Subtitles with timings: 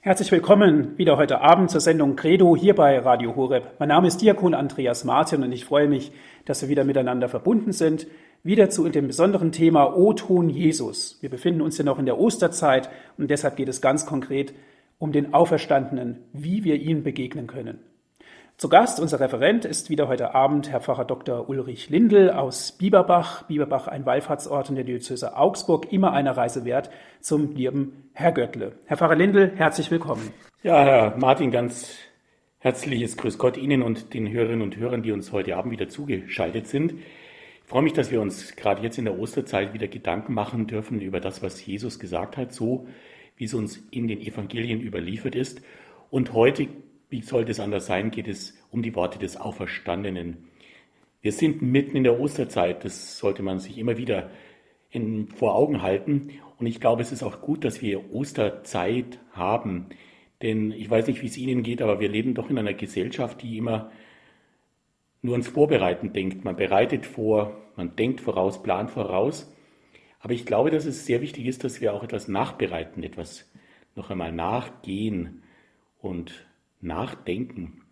[0.00, 3.72] Herzlich willkommen wieder heute Abend zur Sendung Credo hier bei Radio Horeb.
[3.80, 6.12] Mein Name ist Diakon Andreas Martin und ich freue mich,
[6.44, 8.06] dass wir wieder miteinander verbunden sind.
[8.44, 11.18] Wieder zu dem besonderen Thema O-Ton Jesus.
[11.20, 14.54] Wir befinden uns ja noch in der Osterzeit und deshalb geht es ganz konkret
[14.98, 17.80] um den Auferstandenen, wie wir ihm begegnen können.
[18.58, 21.48] Zu Gast, unser Referent, ist wieder heute Abend Herr Pfarrer Dr.
[21.48, 23.44] Ulrich Lindel aus Bieberbach.
[23.44, 26.90] Bieberbach, ein Wallfahrtsort in der Diözese Augsburg, immer eine Reise wert
[27.20, 28.72] zum lieben Herr Göttle.
[28.86, 30.32] Herr Pfarrer Lindel, herzlich willkommen.
[30.64, 31.98] Ja, Herr Martin, ganz
[32.58, 36.66] herzliches Grüß Gott Ihnen und den Hörerinnen und Hörern, die uns heute Abend wieder zugeschaltet
[36.66, 36.94] sind.
[36.94, 41.00] Ich freue mich, dass wir uns gerade jetzt in der Osterzeit wieder Gedanken machen dürfen
[41.00, 42.88] über das, was Jesus gesagt hat, so
[43.36, 45.62] wie es uns in den Evangelien überliefert ist.
[46.10, 46.66] Und heute
[47.08, 50.48] wie sollte es anders sein, geht es um die Worte des Auferstandenen.
[51.20, 54.30] Wir sind mitten in der Osterzeit, das sollte man sich immer wieder
[54.90, 56.30] in, vor Augen halten.
[56.58, 59.86] Und ich glaube, es ist auch gut, dass wir Osterzeit haben.
[60.42, 63.42] Denn ich weiß nicht, wie es Ihnen geht, aber wir leben doch in einer Gesellschaft,
[63.42, 63.90] die immer
[65.22, 66.44] nur ans Vorbereiten denkt.
[66.44, 69.52] Man bereitet vor, man denkt voraus, plant voraus.
[70.20, 73.50] Aber ich glaube, dass es sehr wichtig ist, dass wir auch etwas nachbereiten, etwas
[73.94, 75.42] noch einmal nachgehen
[76.00, 76.47] und
[76.80, 77.82] nachdenken.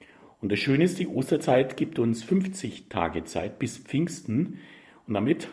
[0.41, 4.59] Und das Schöne ist, die Osterzeit gibt uns 50 Tage Zeit bis Pfingsten
[5.07, 5.49] und damit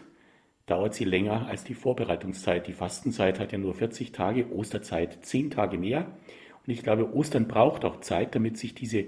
[0.66, 2.67] dauert sie länger als die Vorbereitungszeit.
[2.67, 6.17] Die Fastenzeit hat ja nur 40 Tage, Osterzeit 10 Tage mehr.
[6.66, 9.06] Und ich glaube, Ostern braucht auch Zeit, damit sich diese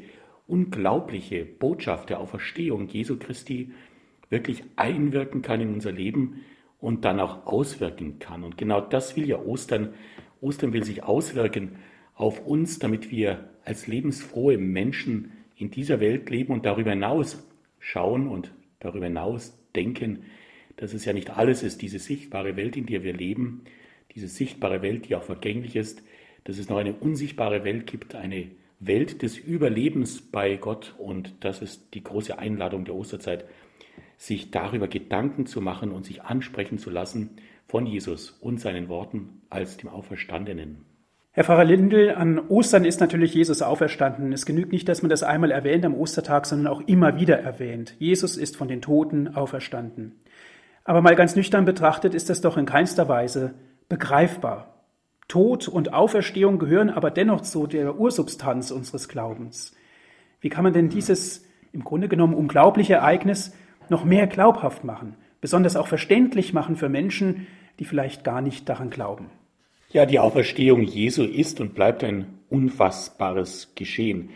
[0.47, 3.71] unglaubliche Botschaft der Auferstehung Jesu Christi
[4.29, 6.41] wirklich einwirken kann in unser Leben
[6.79, 8.43] und dann auch auswirken kann.
[8.43, 9.93] Und genau das will ja Ostern.
[10.41, 11.77] Ostern will sich auswirken
[12.13, 17.47] auf uns, damit wir als lebensfrohe Menschen in dieser Welt leben und darüber hinaus
[17.79, 20.23] schauen und darüber hinaus denken,
[20.77, 23.63] dass es ja nicht alles ist, diese sichtbare Welt, in der wir leben,
[24.13, 26.03] diese sichtbare Welt, die auch vergänglich ist,
[26.43, 31.61] dass es noch eine unsichtbare Welt gibt, eine Welt des Überlebens bei Gott und das
[31.61, 33.45] ist die große Einladung der Osterzeit,
[34.17, 37.31] sich darüber Gedanken zu machen und sich ansprechen zu lassen
[37.67, 40.85] von Jesus und seinen Worten als dem Auferstandenen.
[41.35, 44.31] Herr Pfarrer Lindel, an Ostern ist natürlich Jesus auferstanden.
[44.31, 47.93] Es genügt nicht, dass man das einmal erwähnt am Ostertag, sondern auch immer wieder erwähnt.
[47.99, 50.13] Jesus ist von den Toten auferstanden.
[50.85, 53.53] Aber mal ganz nüchtern betrachtet ist das doch in keinster Weise
[53.89, 54.75] begreifbar.
[55.27, 59.75] Tod und Auferstehung gehören aber dennoch zu der Ursubstanz unseres Glaubens.
[60.39, 61.43] Wie kann man denn dieses
[61.73, 63.53] im Grunde genommen unglaubliche Ereignis
[63.89, 67.45] noch mehr glaubhaft machen, besonders auch verständlich machen für Menschen,
[67.79, 69.31] die vielleicht gar nicht daran glauben?
[69.91, 74.31] Ja, die Auferstehung Jesu ist und bleibt ein unfassbares Geschehen.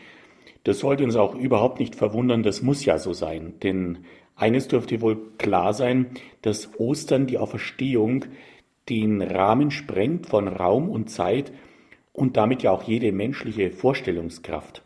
[0.63, 3.53] Das sollte uns auch überhaupt nicht verwundern, das muss ja so sein.
[3.63, 3.99] Denn
[4.35, 6.11] eines dürfte wohl klar sein,
[6.41, 8.25] dass Ostern die Auferstehung
[8.89, 11.51] den Rahmen sprengt von Raum und Zeit
[12.13, 14.83] und damit ja auch jede menschliche Vorstellungskraft.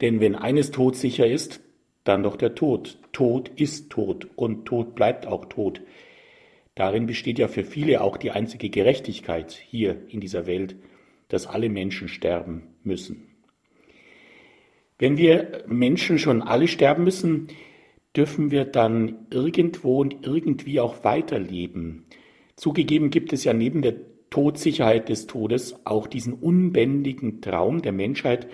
[0.00, 1.60] Denn wenn eines todsicher ist,
[2.04, 2.98] dann doch der Tod.
[3.12, 5.80] Tod ist Tod und Tod bleibt auch Tod.
[6.74, 10.76] Darin besteht ja für viele auch die einzige Gerechtigkeit hier in dieser Welt,
[11.28, 13.28] dass alle Menschen sterben müssen.
[14.98, 17.48] Wenn wir Menschen schon alle sterben müssen,
[18.16, 22.04] dürfen wir dann irgendwo und irgendwie auch weiterleben.
[22.56, 23.94] Zugegeben gibt es ja neben der
[24.30, 28.46] Todsicherheit des Todes auch diesen unbändigen Traum der Menschheit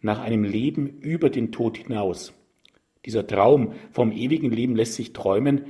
[0.00, 2.32] nach einem Leben über den Tod hinaus.
[3.04, 5.64] Dieser Traum vom ewigen Leben lässt sich träumen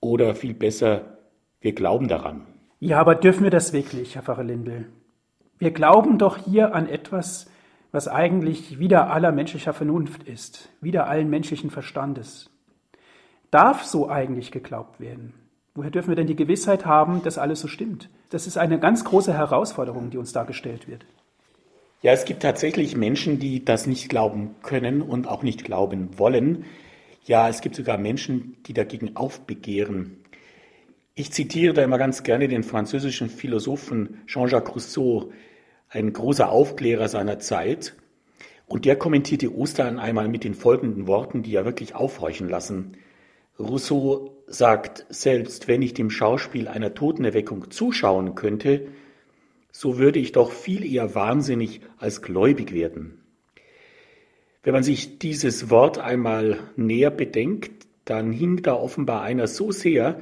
[0.00, 1.13] oder viel besser
[1.64, 2.42] wir glauben daran.
[2.78, 4.86] Ja, aber dürfen wir das wirklich, Herr Pfarrer Lindel?
[5.58, 7.50] Wir glauben doch hier an etwas,
[7.90, 12.50] was eigentlich wider aller menschlicher Vernunft ist, wider allen menschlichen Verstandes.
[13.50, 15.32] Darf so eigentlich geglaubt werden?
[15.74, 18.10] Woher dürfen wir denn die Gewissheit haben, dass alles so stimmt?
[18.28, 21.06] Das ist eine ganz große Herausforderung, die uns dargestellt wird.
[22.02, 26.66] Ja, es gibt tatsächlich Menschen, die das nicht glauben können und auch nicht glauben wollen.
[27.24, 30.23] Ja, es gibt sogar Menschen, die dagegen aufbegehren.
[31.16, 35.30] Ich zitiere da immer ganz gerne den französischen Philosophen Jean-Jacques Rousseau,
[35.88, 37.94] ein großer Aufklärer seiner Zeit.
[38.66, 42.96] Und der kommentierte Ostern einmal mit den folgenden Worten, die ja wirklich aufhorchen lassen.
[43.60, 48.88] Rousseau sagt, selbst wenn ich dem Schauspiel einer Totenerweckung zuschauen könnte,
[49.70, 53.20] so würde ich doch viel eher wahnsinnig als gläubig werden.
[54.64, 60.20] Wenn man sich dieses Wort einmal näher bedenkt, dann hing da offenbar einer so sehr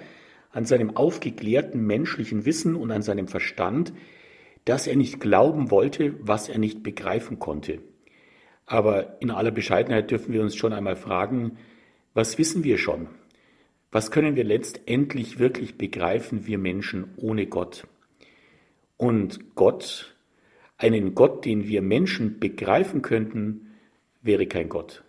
[0.53, 3.93] an seinem aufgeklärten menschlichen Wissen und an seinem Verstand,
[4.65, 7.81] dass er nicht glauben wollte, was er nicht begreifen konnte.
[8.67, 11.59] Aber in aller Bescheidenheit dürfen wir uns schon einmal fragen,
[12.15, 13.09] was wissen wir schon?
[13.91, 17.87] Was können wir letztendlich wirklich begreifen, wir Menschen ohne Gott?
[18.97, 20.15] Und Gott,
[20.79, 23.73] einen Gott, den wir Menschen begreifen könnten,
[24.23, 25.03] wäre kein Gott.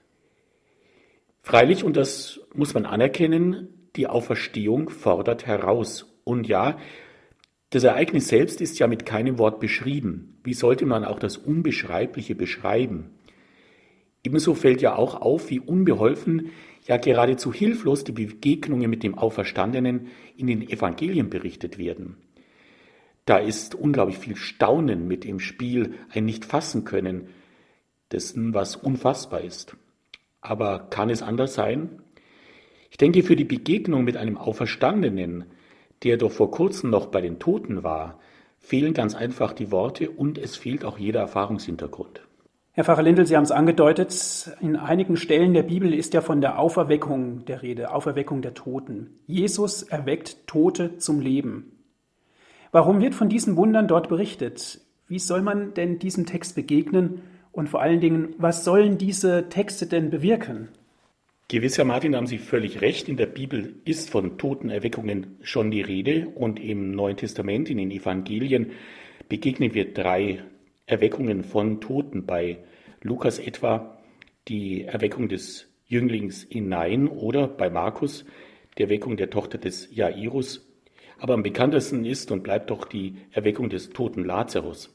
[1.41, 6.13] Freilich, und das muss man anerkennen, die Auferstehung fordert heraus.
[6.23, 6.77] Und ja,
[7.69, 10.39] das Ereignis selbst ist ja mit keinem Wort beschrieben.
[10.43, 13.11] Wie sollte man auch das Unbeschreibliche beschreiben?
[14.23, 16.51] Ebenso fällt ja auch auf, wie unbeholfen,
[16.85, 20.07] ja geradezu hilflos die Begegnungen mit dem Auferstandenen
[20.37, 22.17] in den Evangelien berichtet werden.
[23.25, 27.29] Da ist unglaublich viel Staunen mit im Spiel, ein nicht fassen können
[28.11, 29.75] dessen, was unfassbar ist.
[30.41, 32.02] Aber kann es anders sein?
[32.93, 35.45] Ich denke, für die Begegnung mit einem Auferstandenen,
[36.03, 38.19] der doch vor kurzem noch bei den Toten war,
[38.59, 42.21] fehlen ganz einfach die Worte und es fehlt auch jeder Erfahrungshintergrund.
[42.71, 46.39] Herr Pfarrer Lindel, Sie haben es angedeutet, in einigen Stellen der Bibel ist ja von
[46.39, 49.09] der Auferweckung der Rede, Auferweckung der Toten.
[49.25, 51.71] Jesus erweckt Tote zum Leben.
[52.71, 54.81] Warum wird von diesen Wundern dort berichtet?
[55.07, 57.23] Wie soll man denn diesem Text begegnen?
[57.51, 60.69] Und vor allen Dingen, was sollen diese Texte denn bewirken?
[61.53, 63.07] Gewiss, Herr Martin, haben Sie völlig recht.
[63.07, 67.91] In der Bibel ist von Totenerweckungen schon die Rede und im Neuen Testament, in den
[67.91, 68.71] Evangelien,
[69.29, 70.43] begegnen wir drei
[70.87, 72.25] Erweckungen von Toten.
[72.25, 72.57] Bei
[73.03, 74.01] Lukas etwa
[74.47, 78.25] die Erweckung des Jünglings hinein oder bei Markus
[78.79, 80.67] die Erweckung der Tochter des Jairus
[81.19, 84.91] aber am bekanntesten ist und bleibt doch die Erweckung des toten Lazarus.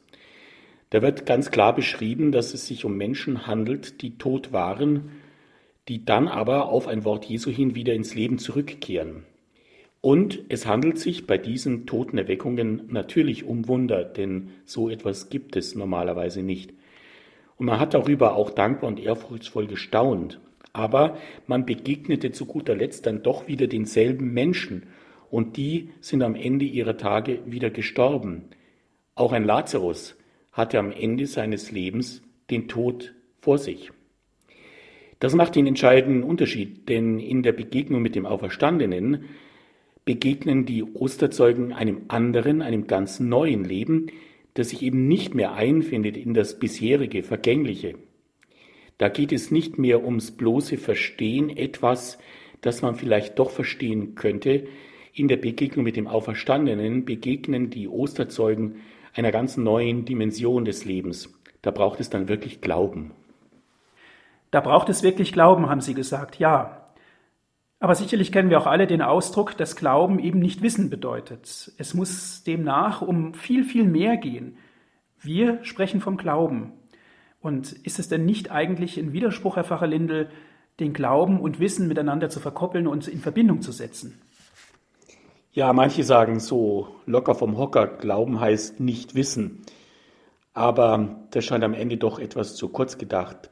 [0.91, 5.13] Da wird ganz klar beschrieben, dass es sich um Menschen handelt, die tot waren,
[5.89, 9.25] die dann aber auf ein Wort Jesu hin wieder ins Leben zurückkehren.
[10.01, 15.57] Und es handelt sich bei diesen toten Erweckungen natürlich um Wunder, denn so etwas gibt
[15.57, 16.73] es normalerweise nicht.
[17.57, 20.39] Und man hat darüber auch dankbar und ehrfurchtsvoll gestaunt.
[20.73, 24.85] Aber man begegnete zu guter Letzt dann doch wieder denselben Menschen
[25.31, 28.45] und die sind am Ende ihrer Tage wieder gestorben.
[29.17, 30.17] Auch ein Lazarus
[30.53, 33.91] hatte am Ende seines Lebens den Tod vor sich.
[35.19, 39.25] Das macht den entscheidenden Unterschied, denn in der Begegnung mit dem Auferstandenen
[40.05, 44.07] begegnen die Osterzeugen einem anderen, einem ganz neuen Leben,
[44.55, 47.97] das sich eben nicht mehr einfindet in das bisherige, vergängliche.
[48.97, 52.19] Da geht es nicht mehr ums bloße Verstehen etwas,
[52.61, 54.67] das man vielleicht doch verstehen könnte,
[55.13, 58.77] in der Begegnung mit dem Auferstandenen begegnen die Osterzeugen
[59.15, 61.35] einer ganz neuen Dimension des Lebens.
[61.61, 63.13] Da braucht es dann wirklich Glauben.
[64.51, 66.89] Da braucht es wirklich Glauben, haben Sie gesagt, ja.
[67.81, 71.73] Aber sicherlich kennen wir auch alle den Ausdruck, dass Glauben eben nicht Wissen bedeutet.
[71.79, 74.59] Es muss demnach um viel, viel mehr gehen.
[75.21, 76.73] Wir sprechen vom Glauben.
[77.41, 80.29] Und ist es denn nicht eigentlich ein Widerspruch, Herr Pfarrer Lindel,
[80.81, 84.21] den Glauben und Wissen miteinander zu verkoppeln und in Verbindung zu setzen?
[85.53, 89.63] Ja, manche sagen so locker vom Hocker, Glauben heißt nicht wissen.
[90.53, 93.51] Aber das scheint am Ende doch etwas zu kurz gedacht.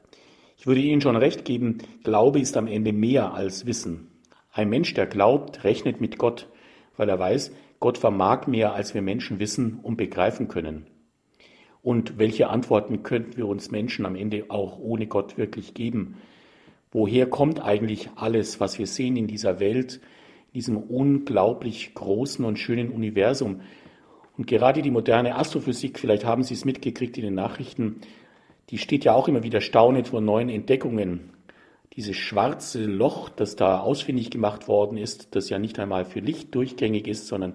[0.57, 4.09] Ich würde Ihnen schon recht geben, Glaube ist am Ende mehr als Wissen.
[4.53, 6.49] Ein Mensch, der glaubt, rechnet mit Gott,
[6.97, 10.87] weil er weiß, Gott vermag mehr, als wir Menschen wissen und begreifen können.
[11.83, 16.17] Und welche Antworten könnten wir uns Menschen am Ende auch ohne Gott wirklich geben?
[16.91, 20.01] Woher kommt eigentlich alles, was wir sehen in dieser Welt?
[20.57, 23.61] diesem unglaublich großen und schönen Universum.
[24.39, 28.01] Und gerade die moderne Astrophysik, vielleicht haben Sie es mitgekriegt in den Nachrichten,
[28.71, 31.31] die steht ja auch immer wieder staunend vor neuen Entdeckungen.
[31.95, 36.55] Dieses schwarze Loch, das da ausfindig gemacht worden ist, das ja nicht einmal für Licht
[36.55, 37.55] durchgängig ist, sondern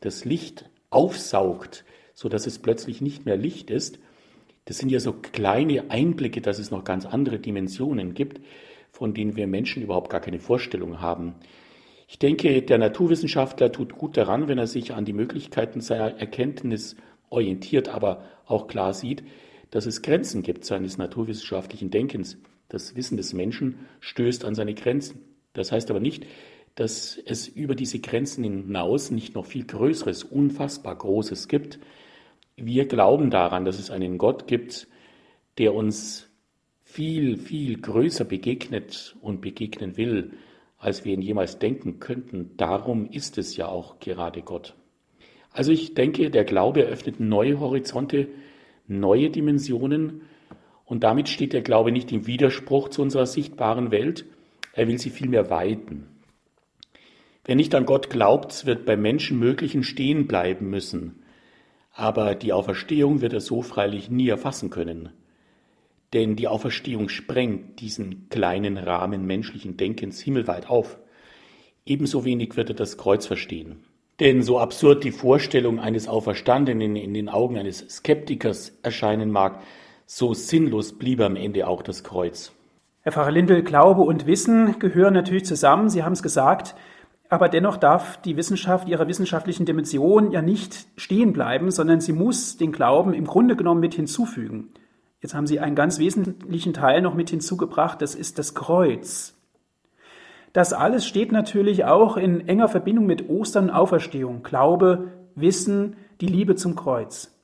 [0.00, 1.84] das Licht aufsaugt,
[2.14, 3.98] so dass es plötzlich nicht mehr Licht ist.
[4.66, 8.40] Das sind ja so kleine Einblicke, dass es noch ganz andere Dimensionen gibt,
[8.90, 11.34] von denen wir Menschen überhaupt gar keine Vorstellung haben.
[12.06, 16.94] Ich denke, der Naturwissenschaftler tut gut daran, wenn er sich an die Möglichkeiten seiner Erkenntnis
[17.30, 19.24] orientiert, aber auch klar sieht,
[19.72, 22.36] dass es Grenzen gibt seines naturwissenschaftlichen Denkens.
[22.68, 25.22] Das Wissen des Menschen stößt an seine Grenzen.
[25.54, 26.26] Das heißt aber nicht,
[26.74, 31.80] dass es über diese Grenzen hinaus nicht noch viel Größeres, unfassbar Großes gibt.
[32.54, 34.88] Wir glauben daran, dass es einen Gott gibt,
[35.56, 36.28] der uns
[36.82, 40.32] viel, viel größer begegnet und begegnen will,
[40.76, 42.50] als wir ihn jemals denken könnten.
[42.58, 44.74] Darum ist es ja auch gerade Gott.
[45.50, 48.28] Also ich denke, der Glaube eröffnet neue Horizonte,
[49.00, 50.22] neue Dimensionen
[50.84, 54.26] und damit steht der Glaube nicht im Widerspruch zu unserer sichtbaren Welt,
[54.74, 56.06] er will sie vielmehr weiten.
[57.44, 61.22] Wer nicht an Gott glaubt, wird beim Menschenmöglichen stehen bleiben müssen,
[61.92, 65.10] aber die Auferstehung wird er so freilich nie erfassen können.
[66.12, 70.98] Denn die Auferstehung sprengt diesen kleinen Rahmen menschlichen Denkens himmelweit auf.
[71.84, 73.84] Ebenso wenig wird er das Kreuz verstehen.
[74.22, 79.58] Denn so absurd die Vorstellung eines Auferstandenen in den Augen eines Skeptikers erscheinen mag,
[80.06, 82.52] so sinnlos blieb am Ende auch das Kreuz.
[83.00, 85.90] Herr Pfarrer Lindel, Glaube und Wissen gehören natürlich zusammen.
[85.90, 86.76] Sie haben es gesagt.
[87.30, 92.56] Aber dennoch darf die Wissenschaft ihrer wissenschaftlichen Dimension ja nicht stehen bleiben, sondern sie muss
[92.56, 94.68] den Glauben im Grunde genommen mit hinzufügen.
[95.20, 99.34] Jetzt haben Sie einen ganz wesentlichen Teil noch mit hinzugebracht, das ist das Kreuz.
[100.52, 104.42] Das alles steht natürlich auch in enger Verbindung mit Ostern und Auferstehung.
[104.42, 107.34] Glaube, Wissen, die Liebe zum Kreuz.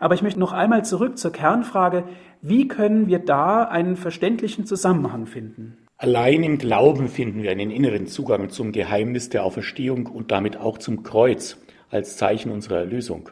[0.00, 2.04] Aber ich möchte noch einmal zurück zur Kernfrage,
[2.40, 5.76] wie können wir da einen verständlichen Zusammenhang finden?
[5.96, 10.78] Allein im Glauben finden wir einen inneren Zugang zum Geheimnis der Auferstehung und damit auch
[10.78, 11.58] zum Kreuz
[11.90, 13.30] als Zeichen unserer Erlösung.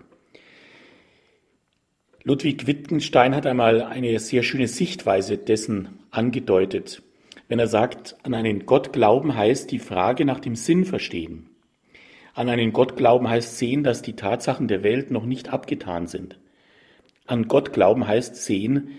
[2.25, 7.03] Ludwig Wittgenstein hat einmal eine sehr schöne Sichtweise dessen angedeutet,
[7.49, 11.51] wenn er sagt, an einen Gott glauben heißt die Frage nach dem Sinn verstehen.
[12.35, 16.39] An einen Gott glauben heißt sehen, dass die Tatsachen der Welt noch nicht abgetan sind.
[17.27, 18.91] An Gott glauben heißt sehen,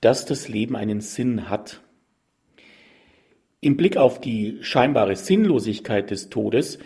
[0.00, 1.80] dass das Leben einen Sinn hat.
[3.60, 6.78] Im Blick auf die scheinbare Sinnlosigkeit des Todes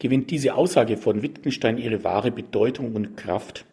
[0.00, 3.64] gewinnt diese Aussage von Wittgenstein ihre wahre Bedeutung und Kraft.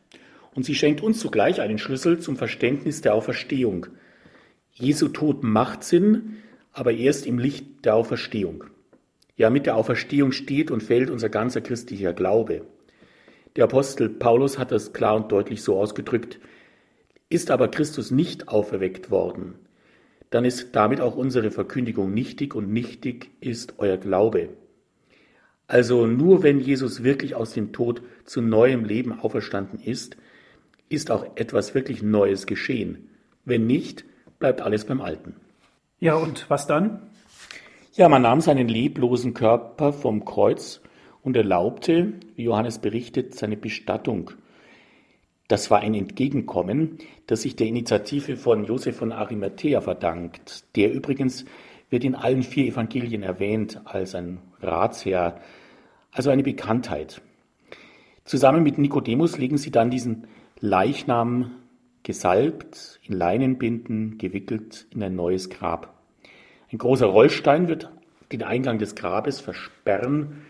[0.54, 3.88] Und sie schenkt uns zugleich einen Schlüssel zum Verständnis der Auferstehung.
[4.74, 6.38] Jesu Tod macht Sinn,
[6.74, 8.66] aber erst im Licht der Auferstehung.
[9.36, 12.62] Ja, mit der Auferstehung steht und fällt unser ganzer christlicher Glaube.
[13.56, 16.40] Der Apostel Paulus hat das klar und deutlich so ausgedrückt,
[17.30, 19.56] ist aber Christus nicht auferweckt worden,
[20.30, 24.50] dann ist damit auch unsere Verkündigung nichtig und nichtig ist euer Glaube.
[25.68, 30.18] Also nur wenn Jesus wirklich aus dem Tod zu neuem Leben auferstanden ist,
[30.90, 33.10] ist auch etwas wirklich Neues geschehen.
[33.46, 34.04] Wenn nicht,
[34.40, 35.36] bleibt alles beim Alten.
[36.02, 37.00] Ja, und was dann?
[37.94, 40.82] Ja, man nahm seinen leblosen Körper vom Kreuz
[41.22, 44.32] und erlaubte, wie Johannes berichtet, seine Bestattung.
[45.48, 50.64] Das war ein Entgegenkommen, das sich der Initiative von Josef von Arimathea verdankt.
[50.76, 51.46] Der übrigens
[51.92, 55.40] wird in allen vier Evangelien erwähnt als ein Ratsherr,
[56.12, 57.22] also eine Bekanntheit.
[58.26, 60.26] Zusammen mit Nikodemus legen sie dann diesen
[60.60, 61.52] Leichnam
[62.04, 66.02] gesalbt, in Leinenbinden gewickelt in ein neues Grab.
[66.72, 67.92] Ein großer Rollstein wird
[68.32, 70.42] den Eingang des Grabes versperren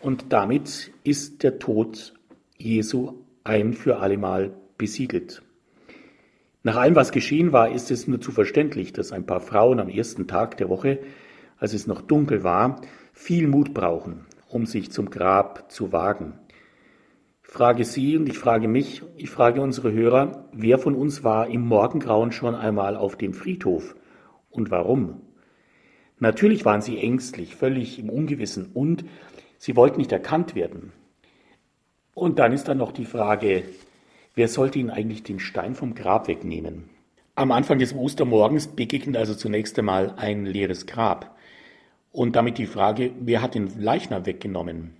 [0.00, 2.14] und damit ist der Tod
[2.56, 5.42] Jesu ein für allemal besiegelt.
[6.62, 9.88] Nach allem, was geschehen war, ist es nur zu verständlich, dass ein paar Frauen am
[9.88, 10.98] ersten Tag der Woche,
[11.58, 12.82] als es noch dunkel war,
[13.12, 16.39] viel Mut brauchen, um sich zum Grab zu wagen.
[17.52, 21.62] Frage Sie und ich frage mich, ich frage unsere Hörer, wer von uns war im
[21.62, 23.96] Morgengrauen schon einmal auf dem Friedhof
[24.50, 25.22] und warum?
[26.20, 29.04] Natürlich waren sie ängstlich, völlig im Ungewissen und
[29.58, 30.92] sie wollten nicht erkannt werden.
[32.14, 33.64] Und dann ist dann noch die Frage,
[34.36, 36.84] wer sollte ihnen eigentlich den Stein vom Grab wegnehmen?
[37.34, 41.36] Am Anfang des Ostermorgens begegnet also zunächst einmal ein leeres Grab.
[42.12, 44.99] Und damit die Frage, wer hat den Leichnam weggenommen?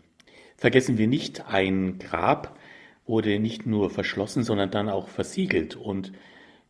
[0.61, 2.59] Vergessen wir nicht, ein Grab
[3.07, 5.75] wurde nicht nur verschlossen, sondern dann auch versiegelt.
[5.75, 6.13] Und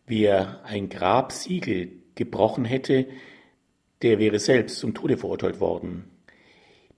[0.06, 3.09] wer ein Grabsiegel gebrochen hätte,
[4.02, 6.04] der wäre selbst zum Tode verurteilt worden.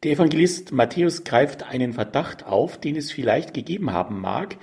[0.02, 4.58] Der Evangelist Matthäus greift einen Verdacht auf, den es vielleicht gegeben haben mag,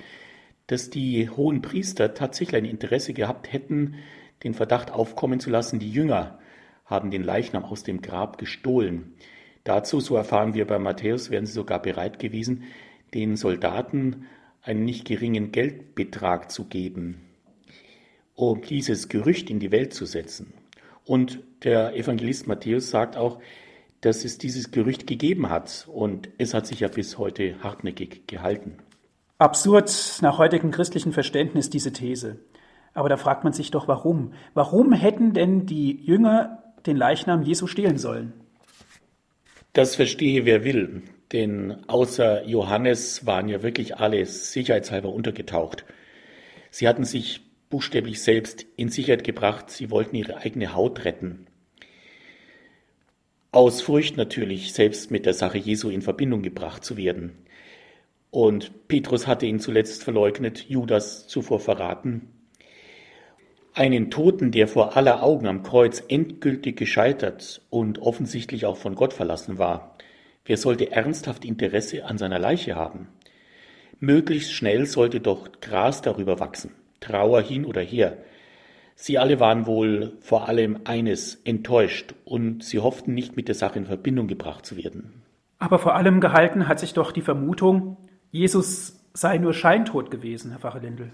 [0.67, 3.95] dass die hohen Priester tatsächlich ein Interesse gehabt hätten,
[4.43, 6.37] den Verdacht aufkommen zu lassen, die Jünger
[6.85, 9.15] haben den Leichnam aus dem Grab gestohlen.
[9.69, 12.63] Dazu, so erfahren wir bei Matthäus, wären sie sogar bereit gewesen,
[13.13, 14.25] den Soldaten
[14.63, 17.21] einen nicht geringen Geldbetrag zu geben,
[18.33, 20.53] um dieses Gerücht in die Welt zu setzen.
[21.05, 23.39] Und der Evangelist Matthäus sagt auch,
[24.01, 28.79] dass es dieses Gerücht gegeben hat und es hat sich ja bis heute hartnäckig gehalten.
[29.37, 32.39] Absurd nach heutigem christlichen Verständnis diese These.
[32.95, 34.33] Aber da fragt man sich doch, warum?
[34.55, 38.33] Warum hätten denn die Jünger den Leichnam Jesu stehlen sollen?
[39.73, 45.85] Das verstehe wer will, denn außer Johannes waren ja wirklich alle sicherheitshalber untergetaucht.
[46.71, 51.45] Sie hatten sich buchstäblich selbst in Sicherheit gebracht, sie wollten ihre eigene Haut retten.
[53.51, 57.33] Aus Furcht natürlich, selbst mit der Sache Jesu in Verbindung gebracht zu werden.
[58.31, 62.38] Und Petrus hatte ihn zuletzt verleugnet, Judas zuvor verraten.
[63.73, 69.13] Einen Toten, der vor aller Augen am Kreuz endgültig gescheitert und offensichtlich auch von Gott
[69.13, 69.95] verlassen war.
[70.45, 73.07] Wer sollte ernsthaft Interesse an seiner Leiche haben?
[73.99, 78.17] Möglichst schnell sollte doch Gras darüber wachsen, Trauer hin oder her,
[79.01, 83.79] Sie alle waren wohl vor allem eines enttäuscht und sie hofften nicht mit der Sache
[83.79, 85.23] in Verbindung gebracht zu werden.
[85.57, 87.95] Aber vor allem gehalten hat sich doch die Vermutung,
[88.29, 91.13] Jesus sei nur scheintot gewesen, Herr Pfarrer Lindl.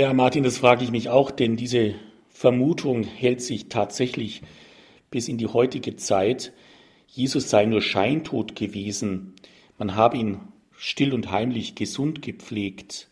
[0.00, 1.94] Ja, Martin, das frage ich mich auch, denn diese
[2.30, 4.40] Vermutung hält sich tatsächlich
[5.10, 6.54] bis in die heutige Zeit.
[7.06, 9.34] Jesus sei nur scheintot gewesen.
[9.76, 10.40] Man habe ihn
[10.74, 13.10] still und heimlich gesund gepflegt.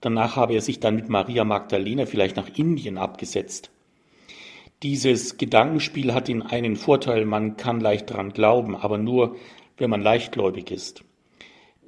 [0.00, 3.70] Danach habe er sich dann mit Maria Magdalena vielleicht nach Indien abgesetzt.
[4.82, 9.36] Dieses Gedankenspiel hat den einen Vorteil, man kann leicht daran glauben, aber nur,
[9.76, 11.04] wenn man leichtgläubig ist.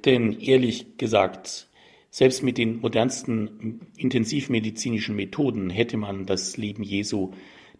[0.05, 1.66] Denn ehrlich gesagt,
[2.09, 7.31] selbst mit den modernsten intensivmedizinischen Methoden hätte man das Leben Jesu,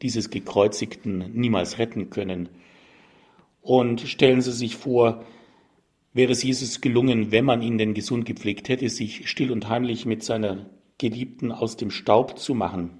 [0.01, 2.49] dieses Gekreuzigten, niemals retten können.
[3.61, 5.25] Und stellen Sie sich vor,
[6.13, 10.05] wäre es Jesus gelungen, wenn man ihn denn gesund gepflegt hätte, sich still und heimlich
[10.05, 12.99] mit seiner Geliebten aus dem Staub zu machen.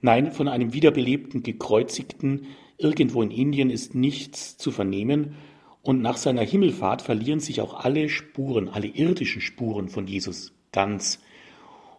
[0.00, 2.46] Nein, von einem wiederbelebten Gekreuzigten
[2.78, 5.36] irgendwo in Indien ist nichts zu vernehmen,
[5.84, 11.20] und nach seiner Himmelfahrt verlieren sich auch alle Spuren, alle irdischen Spuren von Jesus ganz.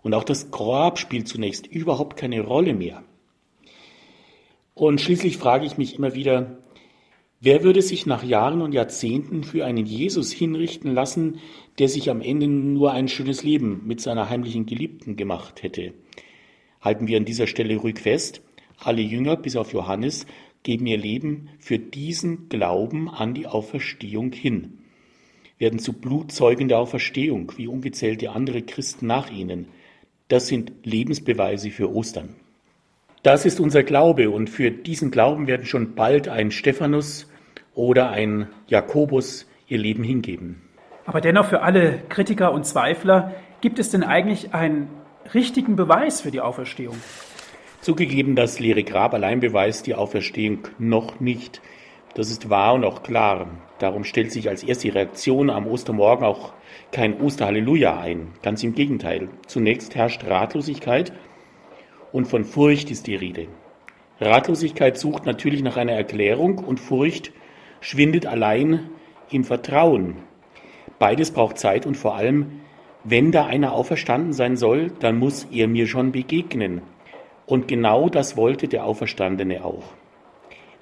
[0.02, 3.04] Und auch das Grab spielt zunächst überhaupt keine Rolle mehr.
[4.74, 6.58] Und schließlich frage ich mich immer wieder,
[7.42, 11.40] Wer würde sich nach Jahren und Jahrzehnten für einen Jesus hinrichten lassen,
[11.78, 15.94] der sich am Ende nur ein schönes Leben mit seiner heimlichen Geliebten gemacht hätte?
[16.82, 18.42] Halten wir an dieser Stelle ruhig fest,
[18.80, 20.26] alle Jünger bis auf Johannes
[20.66, 24.80] geben ihr Leben für diesen Glauben an die Auferstehung hin,
[25.58, 29.68] werden zu Blutzeugen der Auferstehung, wie ungezählte andere Christen nach ihnen.
[30.28, 32.36] Das sind Lebensbeweise für Ostern.
[33.24, 37.32] Das ist unser Glaube und für diesen Glauben werden schon bald ein Stephanus
[37.76, 40.62] oder ein Jakobus ihr Leben hingeben.
[41.06, 44.90] Aber dennoch für alle Kritiker und Zweifler, gibt es denn eigentlich einen
[45.34, 46.98] richtigen Beweis für die Auferstehung?
[47.86, 51.62] Zugegeben, das leere Grab allein beweist die Auferstehung noch nicht.
[52.16, 53.46] Das ist wahr und auch klar.
[53.78, 56.54] Darum stellt sich als erste Reaktion am Ostermorgen auch
[56.92, 58.30] kein Osterhalleluja ein.
[58.42, 59.30] Ganz im Gegenteil.
[59.46, 61.14] Zunächst herrscht Ratlosigkeit
[62.12, 63.50] und von Furcht ist die Rede.
[64.20, 67.34] Ratlosigkeit sucht natürlich nach einer Erklärung und Furcht
[67.82, 68.90] schwindet allein
[69.30, 70.16] im Vertrauen.
[70.98, 72.62] Beides braucht Zeit und vor allem,
[73.04, 76.82] wenn da einer auferstanden sein soll, dann muss er mir schon begegnen.
[77.46, 79.84] Und genau das wollte der Auferstandene auch.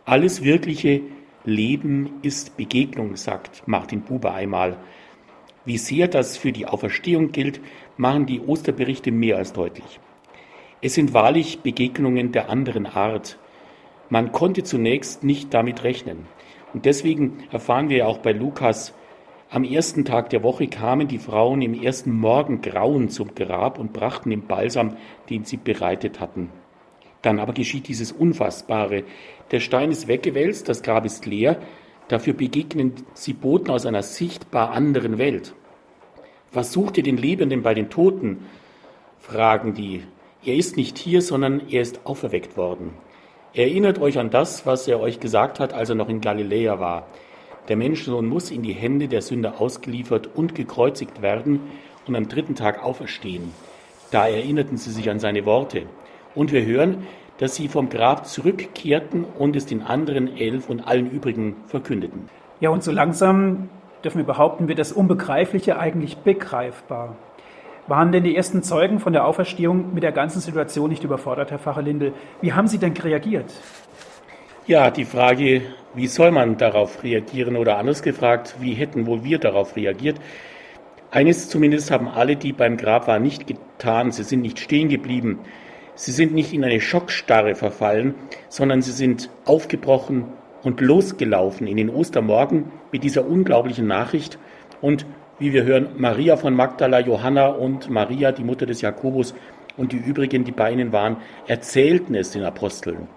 [0.06, 1.02] Alles wirkliche
[1.45, 4.78] Leben ist Begegnung, sagt Martin Buber einmal.
[5.65, 7.60] Wie sehr das für die Auferstehung gilt,
[7.97, 9.99] machen die Osterberichte mehr als deutlich.
[10.82, 13.38] Es sind wahrlich Begegnungen der anderen Art.
[14.10, 16.28] Man konnte zunächst nicht damit rechnen.
[16.73, 18.93] Und deswegen erfahren wir ja auch bei Lukas,
[19.54, 24.32] am ersten Tag der Woche kamen die Frauen im ersten Morgengrauen zum Grab und brachten
[24.32, 24.98] den Balsam,
[25.30, 26.50] den sie bereitet hatten.
[27.22, 29.04] Dann aber geschieht dieses Unfassbare.
[29.52, 31.60] Der Stein ist weggewälzt, das Grab ist leer,
[32.08, 35.54] dafür begegnen sie Boten aus einer sichtbar anderen Welt.
[36.52, 38.46] Was sucht ihr den Lebenden bei den Toten?
[39.20, 40.02] fragen die.
[40.44, 42.96] Er ist nicht hier, sondern er ist auferweckt worden.
[43.54, 47.06] Erinnert euch an das, was er euch gesagt hat, als er noch in Galiläa war.
[47.69, 51.62] Der Menschensohn muss in die Hände der Sünder ausgeliefert und gekreuzigt werden
[52.08, 53.54] und am dritten Tag auferstehen.
[54.12, 55.84] Da erinnerten sie sich an seine Worte.
[56.36, 61.10] Und wir hören, dass sie vom Grab zurückkehrten und es den anderen elf und allen
[61.10, 62.30] übrigen verkündeten.
[62.60, 63.69] Ja, und so langsam
[64.04, 67.15] dürfen wir behaupten, wird das Unbegreifliche eigentlich begreifbar.
[67.88, 71.60] Waren denn die ersten Zeugen von der Auferstehung mit der ganzen Situation nicht überfordert, Herr
[71.60, 72.13] Pfarrer Lindel?
[72.39, 73.52] Wie haben Sie denn reagiert?
[74.65, 75.62] Ja, die Frage,
[75.93, 80.21] wie soll man darauf reagieren oder anders gefragt, wie hätten wohl wir darauf reagiert?
[81.12, 84.13] Eines zumindest haben alle, die beim Grab waren, nicht getan.
[84.13, 85.39] Sie sind nicht stehen geblieben.
[85.95, 88.15] Sie sind nicht in eine Schockstarre verfallen,
[88.47, 90.28] sondern sie sind aufgebrochen
[90.63, 94.39] und losgelaufen in den Ostermorgen mit dieser unglaublichen Nachricht
[94.80, 95.06] und
[95.39, 99.36] wie wir hören, Maria von Magdala, Johanna und Maria, die Mutter des Jakobus
[99.76, 103.10] und die übrigen, die bei ihnen waren, erzählten es den Aposteln.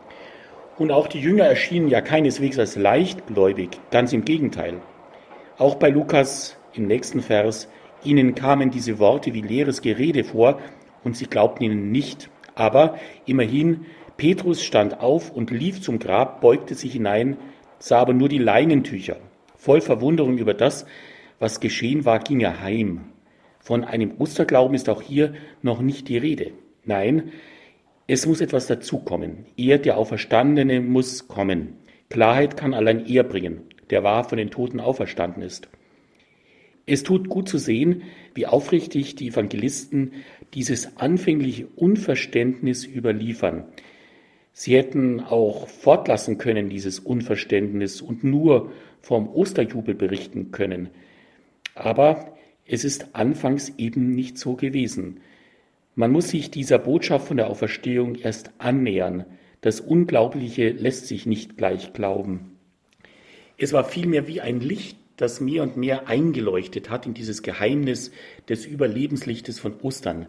[0.79, 4.75] Und auch die Jünger erschienen ja keineswegs als leichtgläubig, ganz im Gegenteil.
[5.57, 7.69] Auch bei Lukas im nächsten Vers,
[8.05, 10.61] ihnen kamen diese Worte wie leeres Gerede vor
[11.03, 12.29] und sie glaubten ihnen nicht.
[12.55, 13.87] Aber immerhin,
[14.19, 17.39] Petrus stand auf und lief zum Grab, beugte sich hinein,
[17.79, 19.17] sah aber nur die Leinentücher.
[19.57, 20.85] Voll Verwunderung über das,
[21.39, 23.13] was geschehen war, ging er heim.
[23.61, 26.53] Von einem Osterglauben ist auch hier noch nicht die Rede.
[26.85, 27.33] Nein,
[28.07, 29.47] es muss etwas dazukommen.
[29.57, 31.75] Er, der Auferstandene, muss kommen.
[32.09, 35.69] Klarheit kann allein er bringen, der wahr von den Toten auferstanden ist.
[36.87, 38.03] Es tut gut zu sehen,
[38.35, 40.13] wie aufrichtig die Evangelisten
[40.55, 43.65] dieses anfängliche Unverständnis überliefern.
[44.53, 48.71] Sie hätten auch fortlassen können, dieses Unverständnis, und nur
[49.03, 50.91] vom Osterjubel berichten können.
[51.75, 55.21] Aber es ist anfangs eben nicht so gewesen.
[55.97, 59.25] Man muss sich dieser Botschaft von der Auferstehung erst annähern.
[59.63, 62.57] Das Unglaubliche lässt sich nicht gleich glauben.
[63.59, 68.13] Es war vielmehr wie ein Licht, das mehr und mehr eingeleuchtet hat in dieses Geheimnis
[68.49, 70.27] des Überlebenslichtes von Ostern.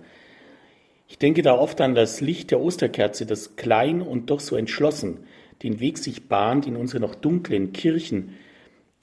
[1.08, 5.20] Ich denke da oft an das Licht der Osterkerze, das klein und doch so entschlossen
[5.64, 8.36] den Weg sich bahnt in unsere noch dunklen Kirchen,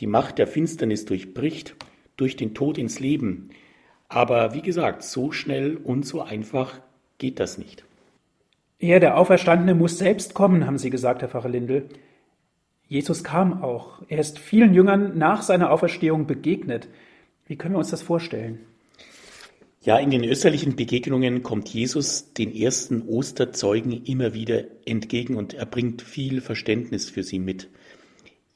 [0.01, 1.75] die Macht der Finsternis durchbricht,
[2.17, 3.51] durch den Tod ins Leben.
[4.09, 6.81] Aber wie gesagt, so schnell und so einfach
[7.19, 7.85] geht das nicht.
[8.79, 11.89] Er, der Auferstandene, muss selbst kommen, haben Sie gesagt, Herr Pfarrer Lindel.
[12.87, 14.03] Jesus kam auch.
[14.09, 16.89] Er ist vielen Jüngern nach seiner Auferstehung begegnet.
[17.47, 18.61] Wie können wir uns das vorstellen?
[19.83, 25.67] Ja, in den österlichen Begegnungen kommt Jesus den ersten Osterzeugen immer wieder entgegen und er
[25.67, 27.69] bringt viel Verständnis für sie mit.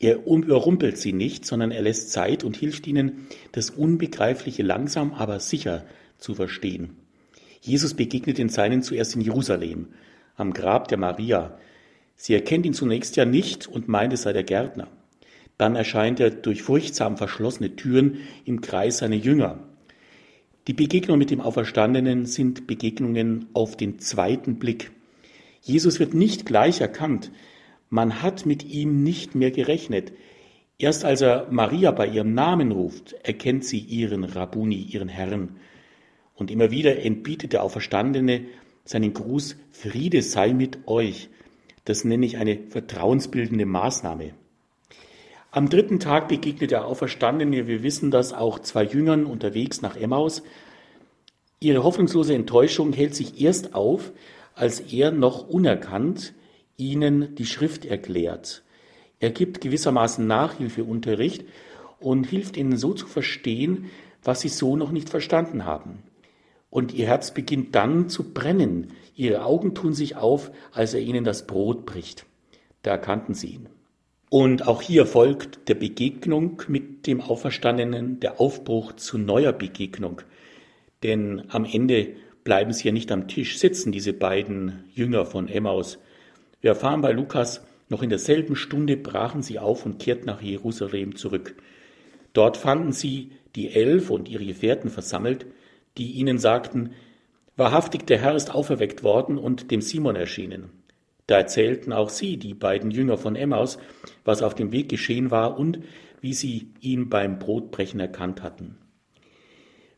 [0.01, 5.41] Er überrumpelt sie nicht, sondern er lässt Zeit und hilft ihnen, das Unbegreifliche langsam, aber
[5.41, 5.85] sicher
[6.19, 6.97] zu verstehen.
[7.61, 9.89] Jesus begegnet den Seinen zuerst in Jerusalem,
[10.37, 11.59] am Grab der Maria.
[12.15, 14.89] Sie erkennt ihn zunächst ja nicht und meint, es sei der Gärtner.
[15.57, 19.59] Dann erscheint er durch furchtsam verschlossene Türen im Kreis seiner Jünger.
[20.69, 24.93] Die Begegnungen mit dem Auferstandenen sind Begegnungen auf den zweiten Blick.
[25.63, 27.33] Jesus wird nicht gleich erkannt.
[27.90, 30.12] Man hat mit ihm nicht mehr gerechnet.
[30.79, 35.57] Erst als er Maria bei ihrem Namen ruft, erkennt sie ihren Rabuni, ihren Herrn.
[36.35, 38.42] Und immer wieder entbietet der Auferstandene
[38.85, 41.29] seinen Gruß, Friede sei mit euch.
[41.85, 44.35] Das nenne ich eine vertrauensbildende Maßnahme.
[45.51, 50.42] Am dritten Tag begegnet der Auferstandene, wir wissen das, auch zwei Jüngern unterwegs nach Emmaus.
[51.59, 54.12] Ihre hoffnungslose Enttäuschung hält sich erst auf,
[54.55, 56.35] als er noch unerkannt
[56.79, 58.62] ihnen die Schrift erklärt.
[59.21, 61.45] Er gibt gewissermaßen Nachhilfeunterricht
[62.01, 63.91] und hilft ihnen so zu verstehen,
[64.23, 66.03] was sie so noch nicht verstanden haben.
[66.71, 68.93] Und ihr Herz beginnt dann zu brennen.
[69.14, 72.27] Ihre Augen tun sich auf, als er ihnen das Brot bricht.
[72.83, 73.69] Da erkannten sie ihn.
[74.31, 80.21] Und auch hier folgt der Begegnung mit dem Auferstandenen der Aufbruch zu neuer Begegnung.
[81.03, 82.14] Denn am Ende
[82.45, 85.99] bleiben sie ja nicht am Tisch sitzen, diese beiden Jünger von Emmaus.
[86.61, 91.16] Wir erfahren bei Lukas, noch in derselben Stunde brachen sie auf und kehrten nach Jerusalem
[91.16, 91.57] zurück.
[92.33, 95.47] Dort fanden sie die Elf und ihre Gefährten versammelt,
[95.97, 96.90] die ihnen sagten,
[97.57, 100.71] Wahrhaftig, der Herr ist auferweckt worden und dem Simon erschienen.
[101.27, 103.79] Da erzählten auch sie, die beiden Jünger von Emmaus,
[104.25, 105.81] was auf dem Weg geschehen war und
[106.21, 108.79] wie sie ihn beim Brotbrechen erkannt hatten.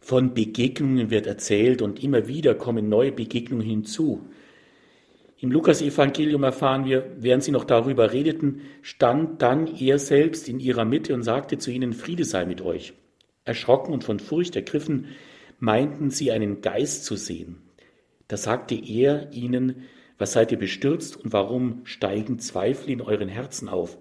[0.00, 4.26] Von Begegnungen wird erzählt und immer wieder kommen neue Begegnungen hinzu.
[5.42, 10.84] Im Lukas-Evangelium erfahren wir, während sie noch darüber redeten, stand dann er selbst in ihrer
[10.84, 12.92] Mitte und sagte zu ihnen, Friede sei mit euch.
[13.44, 15.06] Erschrocken und von Furcht ergriffen,
[15.58, 17.56] meinten sie einen Geist zu sehen.
[18.28, 19.84] Da sagte er ihnen,
[20.18, 23.96] was seid ihr bestürzt und warum steigen Zweifel in euren Herzen auf?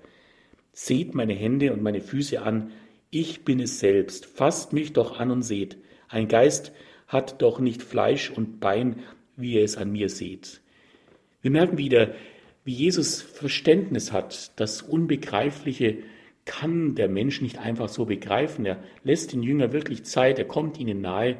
[0.73, 2.71] Seht meine Hände und meine Füße an,
[3.11, 5.77] ich bin es selbst, fasst mich doch an und seht.
[6.09, 6.73] Ein Geist
[7.07, 9.03] hat doch nicht Fleisch und Bein,
[9.37, 10.61] wie ihr es an mir seht.
[11.41, 12.13] Wir merken wieder,
[12.65, 14.51] wie Jesus Verständnis hat.
[14.59, 15.99] Das Unbegreifliche
[16.45, 18.65] kann der Mensch nicht einfach so begreifen.
[18.65, 21.37] Er lässt den Jünger wirklich Zeit, er kommt ihnen nahe,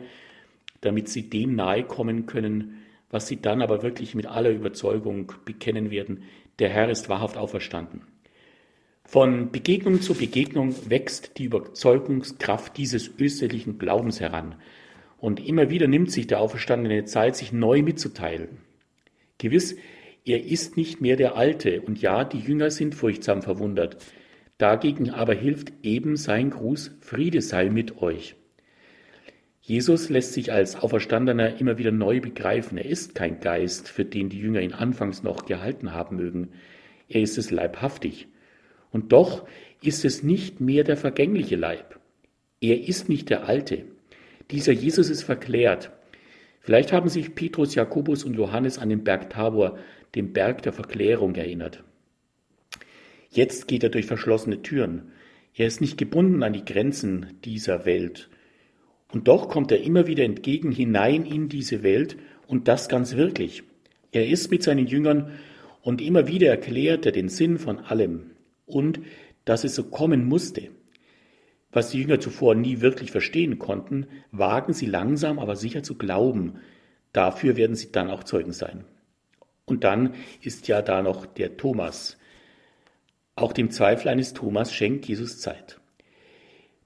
[0.82, 2.78] damit sie dem nahe kommen können,
[3.10, 6.24] was sie dann aber wirklich mit aller Überzeugung bekennen werden,
[6.60, 8.02] der Herr ist wahrhaft auferstanden.
[9.04, 14.56] Von Begegnung zu Begegnung wächst die Überzeugungskraft dieses österlichen Glaubens heran.
[15.18, 18.69] Und immer wieder nimmt sich der Auferstandene Zeit, sich neu mitzuteilen.
[19.40, 19.76] Gewiss,
[20.26, 23.98] er ist nicht mehr der Alte, und ja, die Jünger sind furchtsam verwundert.
[24.60, 28.36] Dagegen aber hilft eben sein Gruß, Friede sei mit euch.
[29.62, 32.78] Jesus lässt sich als Auferstandener immer wieder neu begreifen.
[32.78, 36.50] Er ist kein Geist, für den die Jünger ihn anfangs noch gehalten haben mögen.
[37.08, 38.28] Er ist es leibhaftig.
[38.92, 39.48] Und doch
[39.82, 42.00] ist es nicht mehr der vergängliche Leib.
[42.62, 43.86] Er ist nicht der alte.
[44.52, 45.92] Dieser Jesus ist verklärt.
[46.60, 49.78] Vielleicht haben sich Petrus, Jakobus und Johannes an den Berg Tabor,
[50.16, 51.84] dem Berg der Verklärung, erinnert.
[53.30, 55.12] Jetzt geht er durch verschlossene Türen.
[55.56, 58.30] Er ist nicht gebunden an die Grenzen dieser Welt.
[59.12, 62.18] Und doch kommt er immer wieder entgegen hinein in diese Welt
[62.48, 63.64] und das ganz wirklich.
[64.12, 65.32] Er ist mit seinen Jüngern
[65.82, 68.32] und immer wieder erklärt er den Sinn von allem
[68.66, 69.00] und
[69.46, 70.70] dass es so kommen musste.
[71.72, 76.60] Was die Jünger zuvor nie wirklich verstehen konnten, wagen sie langsam aber sicher zu glauben.
[77.14, 78.86] Dafür werden sie dann auch Zeugen sein.
[79.66, 82.18] Und dann ist ja da noch der Thomas.
[83.36, 85.80] Auch dem Zweifel eines Thomas schenkt Jesus Zeit.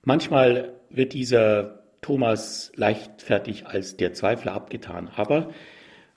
[0.03, 5.51] Manchmal wird dieser Thomas leichtfertig als der Zweifler abgetan, aber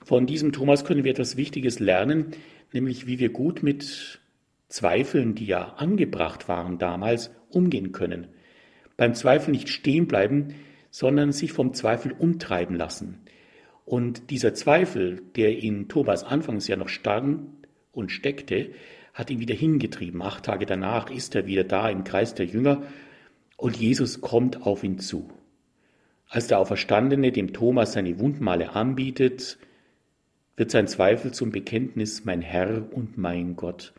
[0.04, 2.32] von diesem Thomas können wir etwas Wichtiges lernen,
[2.72, 4.20] nämlich wie wir gut mit
[4.68, 8.26] Zweifeln, die ja angebracht waren damals, umgehen können.
[8.96, 10.54] Beim Zweifel nicht stehen bleiben,
[10.90, 13.20] sondern sich vom Zweifel umtreiben lassen.
[13.84, 17.48] Und dieser Zweifel, der in Thomas anfangs ja noch stand
[17.92, 18.70] und steckte,
[19.14, 20.22] hat ihn wieder hingetrieben.
[20.22, 22.82] Acht Tage danach ist er wieder da im Kreis der Jünger
[23.56, 25.30] und Jesus kommt auf ihn zu.
[26.28, 29.58] Als der Auferstandene dem Thomas seine Wundmale anbietet,
[30.56, 33.92] wird sein Zweifel zum Bekenntnis mein Herr und mein Gott.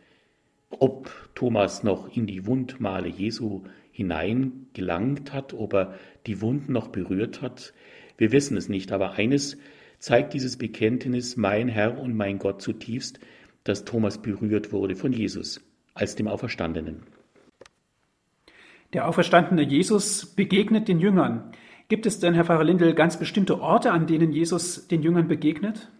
[0.70, 3.62] Ob Thomas noch in die Wundmale Jesu
[3.98, 5.94] hineingelangt hat, ob er
[6.28, 7.74] die Wunden noch berührt hat,
[8.16, 9.58] wir wissen es nicht, aber eines
[9.98, 13.18] zeigt dieses Bekenntnis mein Herr und mein Gott zutiefst,
[13.64, 15.60] dass Thomas berührt wurde von Jesus
[15.94, 17.02] als dem Auferstandenen.
[18.92, 21.50] Der auferstandene Jesus begegnet den Jüngern.
[21.88, 25.90] Gibt es denn, Herr Pfarrer Lindel, ganz bestimmte Orte, an denen Jesus den Jüngern begegnet?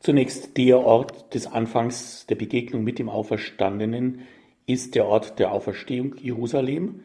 [0.00, 4.20] Zunächst der Ort des Anfangs der Begegnung mit dem Auferstandenen
[4.64, 7.02] ist der Ort der Auferstehung Jerusalem.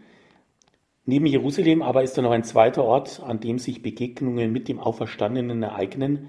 [1.10, 4.78] Neben Jerusalem aber ist da noch ein zweiter Ort, an dem sich Begegnungen mit dem
[4.78, 6.28] Auferstandenen ereignen.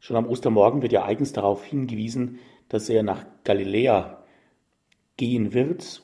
[0.00, 2.38] Schon am Ostermorgen wird ja eigens darauf hingewiesen,
[2.68, 4.22] dass er nach Galiläa
[5.16, 6.02] gehen wird,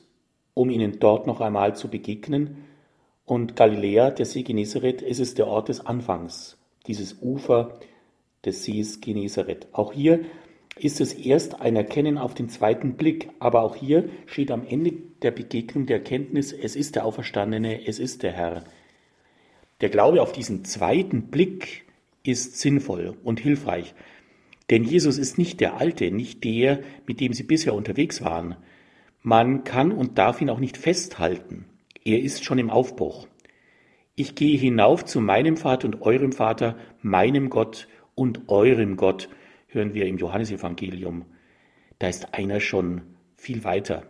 [0.55, 2.65] um ihnen dort noch einmal zu begegnen.
[3.25, 6.57] Und Galiläa, der See Genezareth, ist es der Ort des Anfangs,
[6.87, 7.77] dieses Ufer
[8.43, 9.67] des Sees Genezareth.
[9.71, 10.21] Auch hier
[10.79, 14.93] ist es erst ein Erkennen auf den zweiten Blick, aber auch hier steht am Ende
[15.25, 18.63] der Begegnung der Erkenntnis, es ist der Auferstandene, es ist der Herr.
[19.81, 21.83] Der Glaube auf diesen zweiten Blick
[22.23, 23.93] ist sinnvoll und hilfreich,
[24.69, 28.55] denn Jesus ist nicht der Alte, nicht der, mit dem sie bisher unterwegs waren.
[29.21, 31.65] Man kann und darf ihn auch nicht festhalten.
[32.03, 33.27] Er ist schon im Aufbruch.
[34.15, 39.29] Ich gehe hinauf zu meinem Vater und eurem Vater, meinem Gott und eurem Gott,
[39.67, 41.25] hören wir im Johannesevangelium.
[41.99, 43.01] Da ist einer schon
[43.35, 44.03] viel weiter.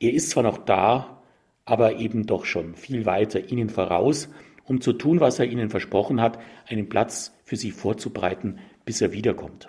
[0.00, 1.22] Er ist zwar noch da,
[1.66, 4.30] aber eben doch schon viel weiter ihnen voraus,
[4.64, 9.12] um zu tun, was er ihnen versprochen hat, einen Platz für sie vorzubereiten, bis er
[9.12, 9.68] wiederkommt.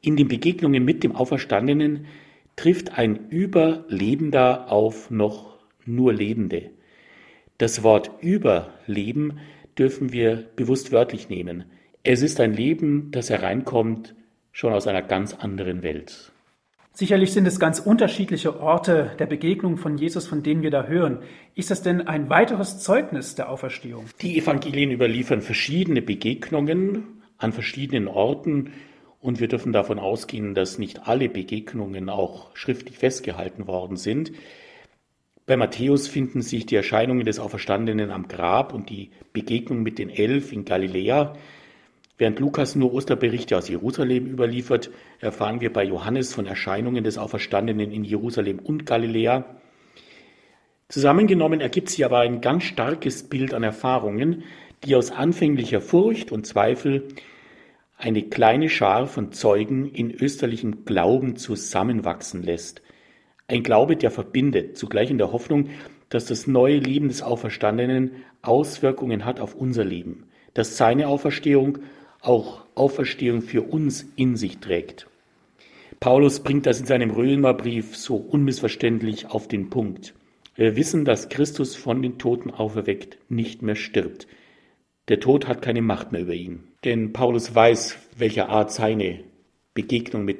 [0.00, 2.06] In den Begegnungen mit dem Auferstandenen
[2.56, 6.70] trifft ein Überlebender auf noch nur Lebende.
[7.58, 9.38] Das Wort Überleben
[9.78, 11.64] dürfen wir bewusst wörtlich nehmen.
[12.04, 14.14] Es ist ein Leben, das hereinkommt
[14.52, 16.32] schon aus einer ganz anderen Welt.
[16.94, 21.20] Sicherlich sind es ganz unterschiedliche Orte der Begegnung von Jesus, von denen wir da hören.
[21.54, 24.04] Ist das denn ein weiteres Zeugnis der Auferstehung?
[24.20, 28.72] Die Evangelien überliefern verschiedene Begegnungen an verschiedenen Orten
[29.20, 34.32] und wir dürfen davon ausgehen, dass nicht alle Begegnungen auch schriftlich festgehalten worden sind.
[35.46, 40.10] Bei Matthäus finden sich die Erscheinungen des Auferstandenen am Grab und die Begegnung mit den
[40.10, 41.36] Elf in Galiläa.
[42.18, 47.90] Während Lukas nur Osterberichte aus Jerusalem überliefert, erfahren wir bei Johannes von Erscheinungen des Auferstandenen
[47.90, 49.44] in Jerusalem und Galiläa.
[50.88, 54.44] Zusammengenommen ergibt sich aber ein ganz starkes Bild an Erfahrungen,
[54.84, 57.08] die aus anfänglicher Furcht und Zweifel
[57.96, 62.82] eine kleine Schar von Zeugen in österlichem Glauben zusammenwachsen lässt.
[63.46, 65.70] Ein Glaube, der verbindet, zugleich in der Hoffnung,
[66.08, 71.78] dass das neue Leben des Auferstandenen Auswirkungen hat auf unser Leben, dass seine Auferstehung
[72.22, 75.06] auch Auferstehung für uns in sich trägt.
[76.00, 80.14] Paulus bringt das in seinem Römerbrief so unmissverständlich auf den Punkt.
[80.54, 84.26] Wir wissen, dass Christus von den Toten auferweckt nicht mehr stirbt.
[85.08, 86.64] Der Tod hat keine Macht mehr über ihn.
[86.84, 89.24] Denn Paulus weiß, welcher Art seine
[89.74, 90.38] Begegnung mit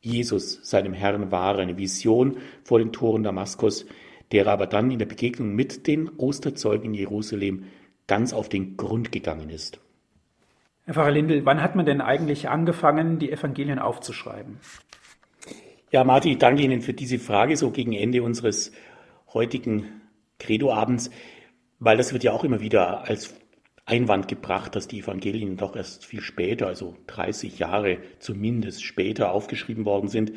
[0.00, 1.58] Jesus, seinem Herrn, war.
[1.58, 3.86] Eine Vision vor den Toren Damaskus,
[4.32, 7.64] der aber dann in der Begegnung mit den Osterzeugen in Jerusalem
[8.06, 9.80] ganz auf den Grund gegangen ist.
[10.86, 14.58] Herr Pfarrer Lindel, wann hat man denn eigentlich angefangen, die Evangelien aufzuschreiben?
[15.90, 18.70] Ja, Martin, ich danke Ihnen für diese Frage so gegen Ende unseres
[19.32, 20.02] heutigen
[20.38, 21.10] Credo-Abends,
[21.78, 23.34] weil das wird ja auch immer wieder als
[23.86, 29.86] Einwand gebracht, dass die Evangelien doch erst viel später, also 30 Jahre zumindest später aufgeschrieben
[29.86, 30.32] worden sind.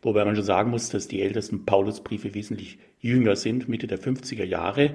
[0.00, 4.44] Wobei man schon sagen muss, dass die ältesten Paulusbriefe wesentlich jünger sind, Mitte der 50er
[4.44, 4.94] Jahre.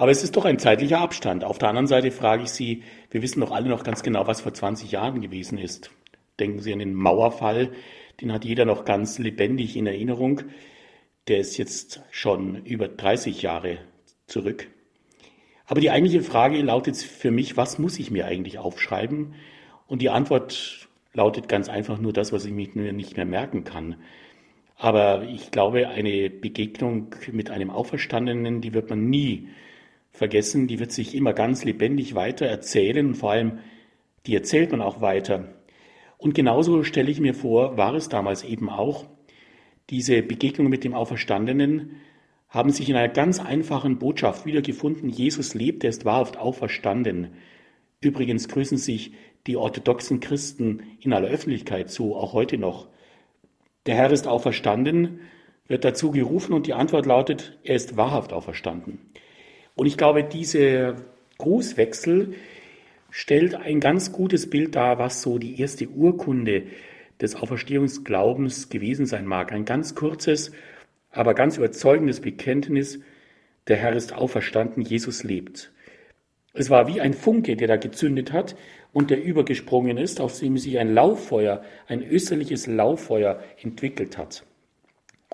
[0.00, 1.44] Aber es ist doch ein zeitlicher Abstand.
[1.44, 4.40] Auf der anderen Seite frage ich Sie, wir wissen doch alle noch ganz genau, was
[4.40, 5.90] vor 20 Jahren gewesen ist.
[6.38, 7.72] Denken Sie an den Mauerfall,
[8.18, 10.40] den hat jeder noch ganz lebendig in Erinnerung.
[11.28, 13.76] Der ist jetzt schon über 30 Jahre
[14.26, 14.68] zurück.
[15.66, 19.34] Aber die eigentliche Frage lautet für mich, was muss ich mir eigentlich aufschreiben?
[19.86, 23.96] Und die Antwort lautet ganz einfach nur das, was ich mir nicht mehr merken kann.
[24.76, 29.50] Aber ich glaube, eine Begegnung mit einem Auferstandenen, die wird man nie
[30.20, 33.60] vergessen, die wird sich immer ganz lebendig weiter erzählen und vor allem,
[34.26, 35.54] die erzählt man auch weiter.
[36.18, 39.06] Und genauso stelle ich mir vor, war es damals eben auch.
[39.88, 41.92] Diese Begegnung mit dem Auferstandenen
[42.50, 45.08] haben sich in einer ganz einfachen Botschaft wiedergefunden.
[45.08, 47.28] Jesus lebt, er ist wahrhaft auferstanden.
[48.02, 49.14] Übrigens grüßen sich
[49.46, 52.88] die orthodoxen Christen in aller Öffentlichkeit so, auch heute noch.
[53.86, 55.20] Der Herr ist auferstanden,
[55.66, 58.98] wird dazu gerufen und die Antwort lautet, er ist wahrhaft auferstanden.
[59.80, 60.94] Und ich glaube, dieser
[61.38, 62.34] Grußwechsel
[63.08, 66.64] stellt ein ganz gutes Bild dar, was so die erste Urkunde
[67.18, 69.52] des Auferstehungsglaubens gewesen sein mag.
[69.52, 70.52] Ein ganz kurzes,
[71.10, 73.00] aber ganz überzeugendes Bekenntnis,
[73.68, 75.72] der Herr ist auferstanden, Jesus lebt.
[76.52, 78.56] Es war wie ein Funke, der da gezündet hat
[78.92, 84.44] und der übergesprungen ist, aus dem sich ein Lauffeuer, ein österliches Lauffeuer entwickelt hat.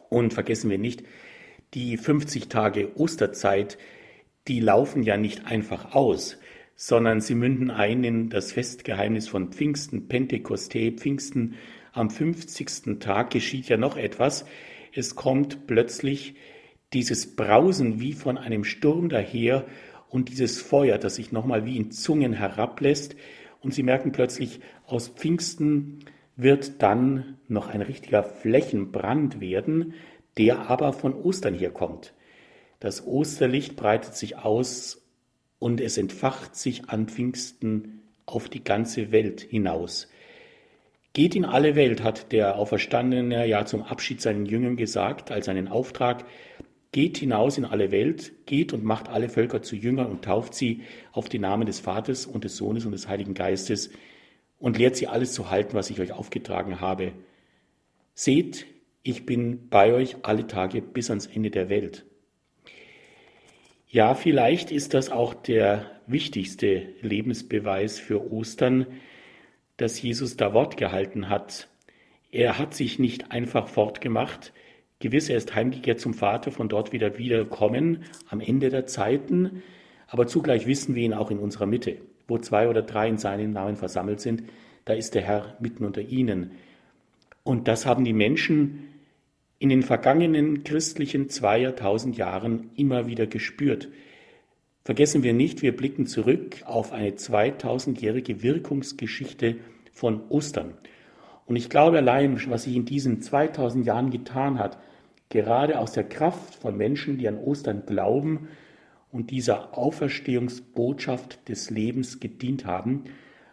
[0.08, 1.02] Und vergessen wir nicht,
[1.74, 3.76] die 50 Tage Osterzeit,
[4.48, 6.38] die laufen ja nicht einfach aus,
[6.74, 11.54] sondern sie münden ein in das Festgeheimnis von Pfingsten, Pentekoste, Pfingsten.
[11.92, 13.00] Am 50.
[13.00, 14.44] Tag geschieht ja noch etwas.
[14.94, 16.34] Es kommt plötzlich
[16.92, 19.66] dieses Brausen wie von einem Sturm daher
[20.08, 23.16] und dieses Feuer, das sich nochmal wie in Zungen herablässt
[23.60, 26.04] und sie merken plötzlich, aus Pfingsten
[26.36, 29.94] wird dann noch ein richtiger Flächenbrand werden,
[30.38, 32.12] der aber von Ostern hier kommt.
[32.80, 35.02] Das Osterlicht breitet sich aus
[35.58, 40.08] und es entfacht sich an Pfingsten auf die ganze Welt hinaus.
[41.12, 45.68] Geht in alle Welt, hat der Auferstandene ja zum Abschied seinen Jüngern gesagt, als einen
[45.68, 46.26] Auftrag,
[46.96, 50.80] Geht hinaus in alle Welt, geht und macht alle Völker zu Jüngern und tauft sie
[51.12, 53.90] auf den Namen des Vaters und des Sohnes und des Heiligen Geistes
[54.58, 57.12] und lehrt sie alles zu halten, was ich euch aufgetragen habe.
[58.14, 58.64] Seht,
[59.02, 62.06] ich bin bei euch alle Tage bis ans Ende der Welt.
[63.96, 68.84] Ja, vielleicht ist das auch der wichtigste Lebensbeweis für Ostern,
[69.78, 71.66] dass Jesus da Wort gehalten hat.
[72.30, 74.52] Er hat sich nicht einfach fortgemacht,
[74.98, 79.62] Gewiss, er ist heimgekehrt zum Vater, von dort wieder wiederkommen am Ende der Zeiten,
[80.08, 81.96] aber zugleich wissen wir ihn auch in unserer Mitte.
[82.28, 84.42] Wo zwei oder drei in seinem Namen versammelt sind,
[84.84, 86.50] da ist der Herr mitten unter ihnen.
[87.44, 88.95] Und das haben die Menschen
[89.58, 93.88] in den vergangenen christlichen zwei Jahren immer wieder gespürt.
[94.84, 99.56] Vergessen wir nicht, wir blicken zurück auf eine 2000-jährige Wirkungsgeschichte
[99.92, 100.74] von Ostern.
[101.46, 104.78] Und ich glaube allein, was sich in diesen 2000 Jahren getan hat,
[105.28, 108.48] gerade aus der Kraft von Menschen, die an Ostern glauben
[109.10, 113.04] und dieser Auferstehungsbotschaft des Lebens gedient haben,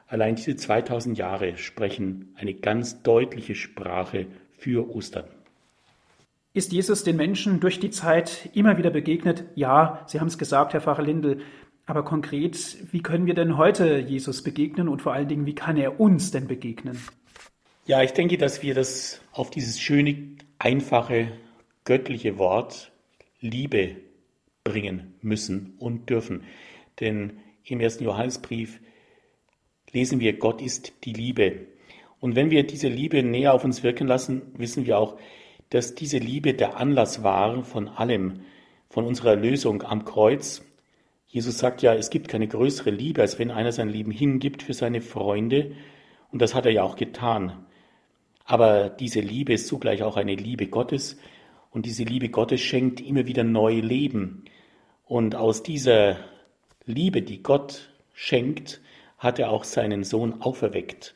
[0.07, 5.25] allein diese 2000 Jahre sprechen eine ganz deutliche Sprache für Ostern.
[6.55, 9.45] Ist Jesus den Menschen durch die Zeit immer wieder begegnet?
[9.55, 11.41] Ja, Sie haben es gesagt, Herr Pfarrer Lindel.
[11.87, 15.77] Aber konkret, wie können wir denn heute Jesus begegnen und vor allen Dingen, wie kann
[15.77, 16.99] er uns denn begegnen?
[17.87, 21.31] Ja, ich denke, dass wir das auf dieses schöne, einfache
[21.85, 22.91] göttliche Wort
[23.39, 23.95] Liebe
[24.63, 26.43] bringen müssen und dürfen.
[26.99, 27.33] Denn
[27.65, 28.79] im ersten Johannesbrief
[29.91, 31.65] lesen wir, Gott ist die Liebe.
[32.19, 35.17] Und wenn wir diese Liebe näher auf uns wirken lassen, wissen wir auch,
[35.73, 38.41] dass diese Liebe der Anlass war von allem,
[38.89, 40.63] von unserer Lösung am Kreuz.
[41.25, 44.75] Jesus sagt ja, es gibt keine größere Liebe, als wenn einer sein Leben hingibt für
[44.75, 45.71] seine Freunde.
[46.31, 47.65] Und das hat er ja auch getan.
[48.45, 51.17] Aber diese Liebe ist zugleich auch eine Liebe Gottes,
[51.71, 54.45] und diese Liebe Gottes schenkt immer wieder neu Leben.
[55.05, 56.17] Und aus dieser
[56.85, 58.79] Liebe, die Gott schenkt,
[59.17, 61.15] hat er auch seinen Sohn auferweckt.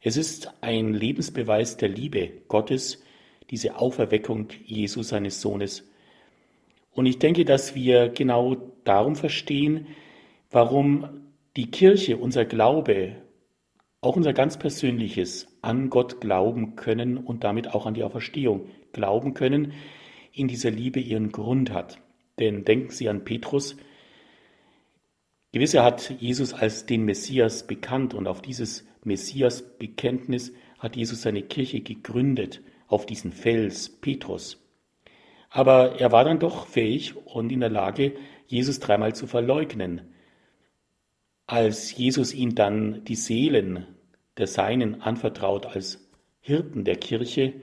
[0.00, 3.02] Es ist ein Lebensbeweis der Liebe Gottes,
[3.50, 5.88] diese Auferweckung Jesu seines Sohnes.
[6.92, 9.86] Und ich denke, dass wir genau darum verstehen,
[10.50, 13.16] warum die Kirche, unser Glaube,
[14.00, 19.34] auch unser ganz persönliches an Gott glauben können und damit auch an die Auferstehung glauben
[19.34, 19.72] können,
[20.32, 21.98] in dieser Liebe ihren Grund hat.
[22.38, 23.76] Denn denken Sie an Petrus.
[25.52, 31.42] Gewiss, er hat Jesus als den Messias bekannt und auf dieses Messias-Bekenntnis hat Jesus seine
[31.42, 34.64] Kirche gegründet, auf diesen Fels Petrus.
[35.50, 38.14] Aber er war dann doch fähig und in der Lage,
[38.46, 40.14] Jesus dreimal zu verleugnen.
[41.46, 43.86] Als Jesus ihn dann die Seelen
[44.36, 46.08] der Seinen anvertraut als
[46.40, 47.54] Hirten der Kirche,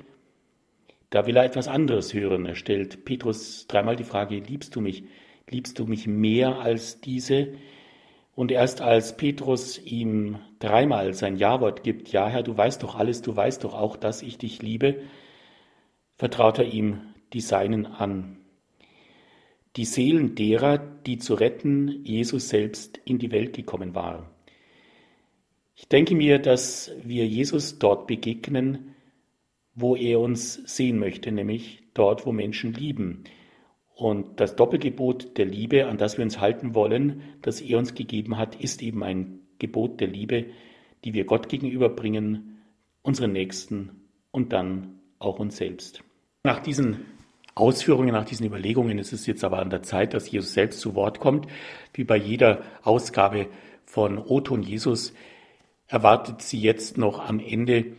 [1.10, 2.46] da will er etwas anderes hören.
[2.46, 5.04] Er stellt Petrus dreimal die Frage, liebst du mich?
[5.50, 7.54] Liebst du mich mehr als diese?
[8.34, 13.22] Und erst als Petrus ihm dreimal sein Ja-Wort gibt, ja Herr, du weißt doch alles,
[13.22, 15.02] du weißt doch auch, dass ich dich liebe,
[16.18, 17.02] vertraut er ihm
[17.34, 18.38] die Seinen an.
[19.76, 24.32] Die Seelen derer, die zu retten Jesus selbst in die Welt gekommen war.
[25.76, 28.96] Ich denke mir, dass wir Jesus dort begegnen,
[29.74, 33.26] wo er uns sehen möchte, nämlich dort, wo Menschen lieben.
[33.94, 38.38] Und das Doppelgebot der Liebe, an das wir uns halten wollen, das er uns gegeben
[38.38, 40.46] hat, ist eben ein Gebot der Liebe,
[41.04, 42.62] die wir Gott gegenüberbringen,
[43.02, 44.02] unseren Nächsten
[44.32, 46.04] und dann auch uns selbst.
[46.44, 47.06] Nach diesen
[47.56, 50.94] Ausführungen, nach diesen Überlegungen ist es jetzt aber an der Zeit, dass Jesus selbst zu
[50.94, 51.48] Wort kommt.
[51.94, 53.48] Wie bei jeder Ausgabe
[53.86, 55.14] von Oton Jesus
[55.88, 57.96] erwartet sie jetzt noch am Ende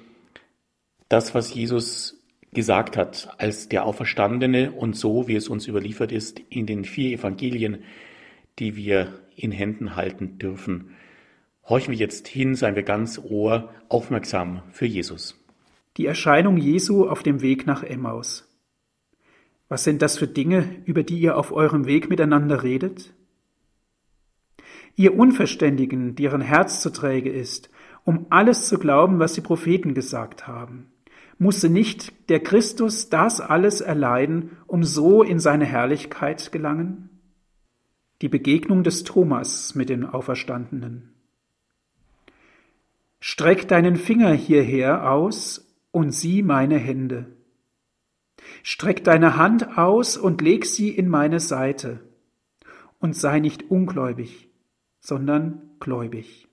[1.08, 6.40] das, was Jesus gesagt hat, als der Auferstandene und so, wie es uns überliefert ist,
[6.48, 7.82] in den vier Evangelien,
[8.58, 10.96] die wir in Händen halten dürfen.
[11.68, 15.42] Horchen wir jetzt hin, seien wir ganz Ohr, aufmerksam für Jesus.
[15.96, 18.48] Die Erscheinung Jesu auf dem Weg nach Emmaus.
[19.68, 23.12] Was sind das für Dinge, über die ihr auf eurem Weg miteinander redet?
[24.94, 27.68] Ihr Unverständigen, deren Herz zu träge ist,
[28.04, 30.92] um alles zu glauben, was die Propheten gesagt haben.
[31.38, 37.10] Musste nicht der Christus das alles erleiden, um so in seine Herrlichkeit gelangen?
[38.22, 41.15] Die Begegnung des Thomas mit den Auferstandenen.
[43.28, 47.36] Streck deinen Finger hierher aus und sieh meine Hände.
[48.62, 52.08] Streck deine Hand aus und leg sie in meine Seite.
[53.00, 54.48] Und sei nicht ungläubig,
[55.00, 56.46] sondern gläubig.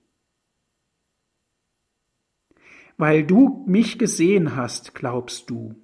[2.96, 5.76] Weil du mich gesehen hast, glaubst du.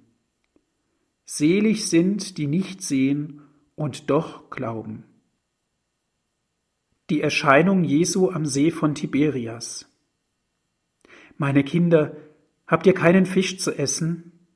[1.23, 3.43] Selig sind, die nicht sehen
[3.75, 5.05] und doch glauben.
[7.09, 9.87] Die Erscheinung Jesu am See von Tiberias.
[11.41, 12.15] Meine Kinder,
[12.67, 14.47] habt ihr keinen Fisch zu essen?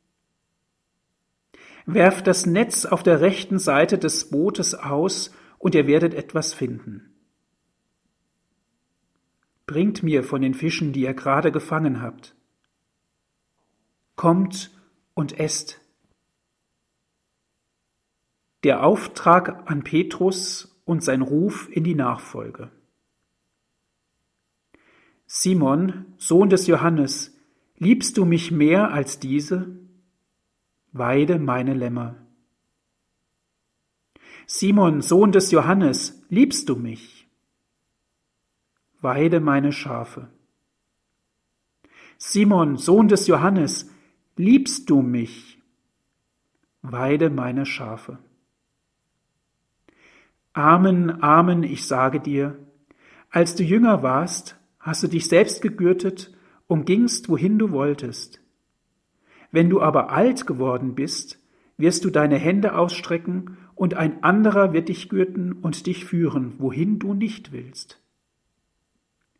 [1.88, 7.15] Werft das Netz auf der rechten Seite des Bootes aus, und ihr werdet etwas finden.
[9.65, 12.36] Bringt mir von den Fischen, die ihr gerade gefangen habt.
[14.15, 14.69] Kommt
[15.15, 15.81] und esst.
[18.63, 22.69] Der Auftrag an Petrus und sein Ruf in die Nachfolge.
[25.38, 27.38] Simon, Sohn des Johannes,
[27.77, 29.77] liebst du mich mehr als diese?
[30.93, 32.15] Weide meine Lämmer.
[34.47, 37.27] Simon, Sohn des Johannes, liebst du mich?
[39.01, 40.29] Weide meine Schafe.
[42.17, 43.91] Simon, Sohn des Johannes,
[44.38, 45.61] Liebst du mich?
[46.81, 48.19] Weide meine Schafe.
[50.53, 52.57] Amen, Amen, ich sage dir,
[53.29, 56.31] als du jünger warst, hast du dich selbst gegürtet
[56.67, 58.39] und gingst, wohin du wolltest.
[59.51, 61.39] Wenn du aber alt geworden bist,
[61.75, 66.97] wirst du deine Hände ausstrecken, und ein anderer wird dich gürten und dich führen, wohin
[66.97, 68.01] du nicht willst.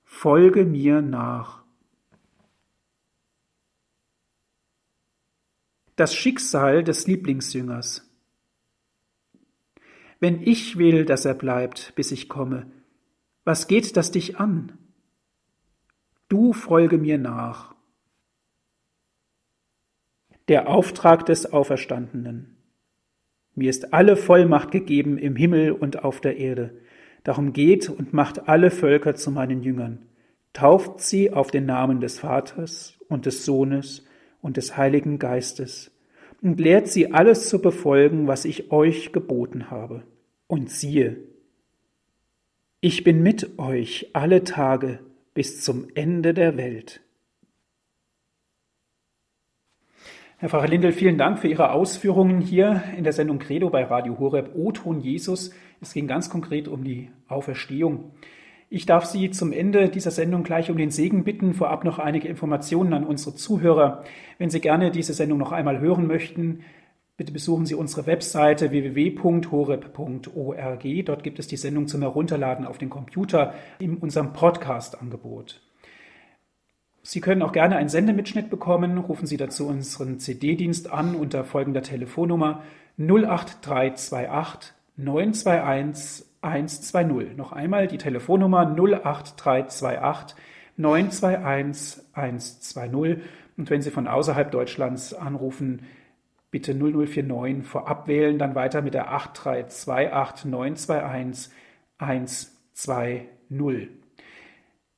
[0.04, 1.64] Folge mir nach.
[5.96, 8.06] Das Schicksal des Lieblingsjüngers.
[10.20, 12.70] Wenn ich will, dass er bleibt, bis ich komme,
[13.46, 14.78] was geht das dich an?
[16.28, 17.76] Du folge mir nach.
[20.48, 22.58] Der Auftrag des Auferstandenen.
[23.54, 26.82] Mir ist alle Vollmacht gegeben im Himmel und auf der Erde.
[27.24, 30.08] Darum geht und macht alle Völker zu meinen Jüngern.
[30.52, 34.04] Tauft sie auf den Namen des Vaters und des Sohnes
[34.42, 35.92] und des Heiligen Geistes
[36.42, 40.04] und lehrt sie alles zu befolgen, was ich euch geboten habe.
[40.48, 41.18] Und siehe,
[42.82, 45.00] ich bin mit euch alle Tage
[45.36, 47.02] bis zum Ende der Welt.
[50.38, 54.18] Herr Pfarrer Lindel, vielen Dank für Ihre Ausführungen hier in der Sendung Credo bei Radio
[54.18, 55.52] Horeb O-Ton Jesus.
[55.82, 58.14] Es ging ganz konkret um die Auferstehung.
[58.70, 61.54] Ich darf Sie zum Ende dieser Sendung gleich um den Segen bitten.
[61.54, 64.06] Vorab noch einige Informationen an unsere Zuhörer.
[64.38, 66.62] Wenn Sie gerne diese Sendung noch einmal hören möchten,
[67.18, 69.26] bitte besuchen Sie unsere Webseite www.horeb.org.
[71.06, 75.62] Dort gibt es die Sendung zum Herunterladen auf den Computer in unserem Podcast-Angebot.
[77.02, 78.98] Sie können auch gerne einen Sendemitschnitt bekommen.
[78.98, 82.64] Rufen Sie dazu unseren CD-Dienst an unter folgender Telefonnummer
[82.98, 87.38] 08328 921 120.
[87.38, 90.36] Noch einmal die Telefonnummer 08328
[90.78, 93.24] 921 120.
[93.58, 95.84] Und wenn Sie von außerhalb Deutschlands anrufen,
[96.56, 101.54] bitte 0049 vorab wählen, dann weiter mit der 8328 921
[101.98, 103.28] 120.
[103.50, 103.90] 0.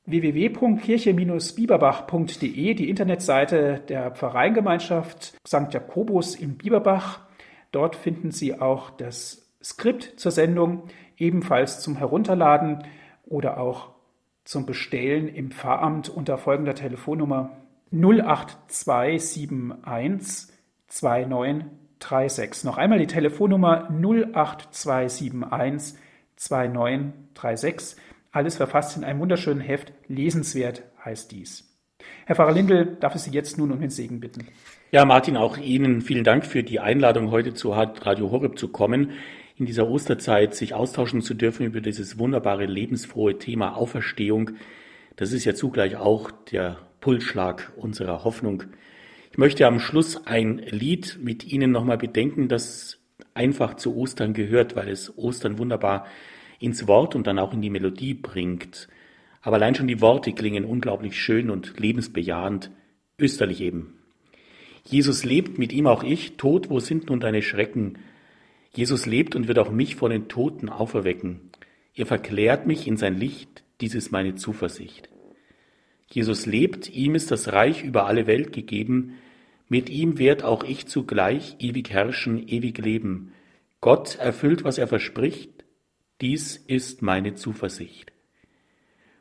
[0.06, 5.74] www.kirche-bieberbach.de, die Internetseite der Pfarreiengemeinschaft St.
[5.74, 7.22] Jakobus in Bieberbach.
[7.72, 10.84] Dort finden Sie auch das Skript zur Sendung,
[11.18, 12.84] ebenfalls zum Herunterladen
[13.26, 13.96] oder auch
[14.44, 17.58] zum Bestellen im Pfarramt unter folgender Telefonnummer
[17.92, 20.57] 08271
[20.88, 22.64] 2936.
[22.64, 26.00] Noch einmal die Telefonnummer 08271
[26.36, 27.98] 2936.
[28.32, 29.94] Alles verfasst in einem wunderschönen Heft.
[30.08, 31.64] Lesenswert heißt dies.
[32.26, 34.48] Herr Pfarrer Lindel, darf ich Sie jetzt nun um den Segen bitten?
[34.92, 39.12] Ja, Martin, auch Ihnen vielen Dank für die Einladung, heute zu Radio Horeb zu kommen
[39.58, 44.52] in dieser Osterzeit sich austauschen zu dürfen über dieses wunderbare, lebensfrohe Thema Auferstehung.
[45.16, 48.64] Das ist ja zugleich auch der Pulsschlag unserer Hoffnung.
[49.38, 52.98] Ich möchte am Schluss ein Lied mit Ihnen nochmal bedenken, das
[53.36, 56.08] einfach zu Ostern gehört, weil es Ostern wunderbar
[56.58, 58.88] ins Wort und dann auch in die Melodie bringt.
[59.44, 62.72] Aber allein schon die Worte klingen unglaublich schön und lebensbejahend,
[63.20, 64.00] österlich eben.
[64.84, 68.00] Jesus lebt, mit ihm auch ich, Tod, wo sind nun deine Schrecken?
[68.74, 71.52] Jesus lebt und wird auch mich von den Toten auferwecken.
[71.94, 75.10] Er verklärt mich in sein Licht, dies ist meine Zuversicht.
[76.10, 79.14] Jesus lebt, ihm ist das Reich über alle Welt gegeben,
[79.70, 83.34] mit ihm werd auch ich zugleich ewig herrschen, ewig leben.
[83.82, 85.66] Gott erfüllt, was er verspricht,
[86.22, 88.12] dies ist meine Zuversicht.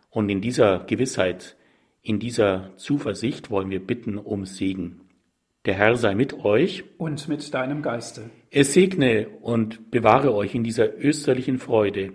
[0.09, 1.57] Und in dieser Gewissheit,
[2.03, 5.01] in dieser Zuversicht wollen wir bitten um Segen.
[5.67, 6.85] Der Herr sei mit euch.
[6.97, 8.31] Und mit deinem Geiste.
[8.51, 12.13] Er segne und bewahre euch in dieser österlichen Freude.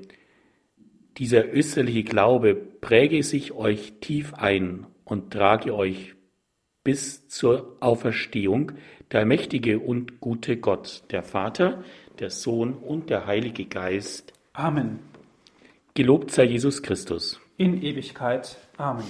[1.18, 6.16] Dieser österliche Glaube präge sich euch tief ein und trage euch
[6.84, 8.74] bis zur Auferstehung
[9.12, 11.84] der mächtige und gute Gott, der Vater,
[12.20, 14.34] der Sohn und der Heilige Geist.
[14.54, 15.00] Amen.
[15.94, 17.40] Gelobt sei Jesus Christus.
[17.58, 18.58] In Ewigkeit.
[18.78, 19.04] Amen.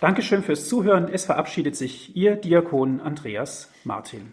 [0.00, 1.08] Dankeschön fürs Zuhören.
[1.08, 4.32] Es verabschiedet sich Ihr Diakon Andreas Martin.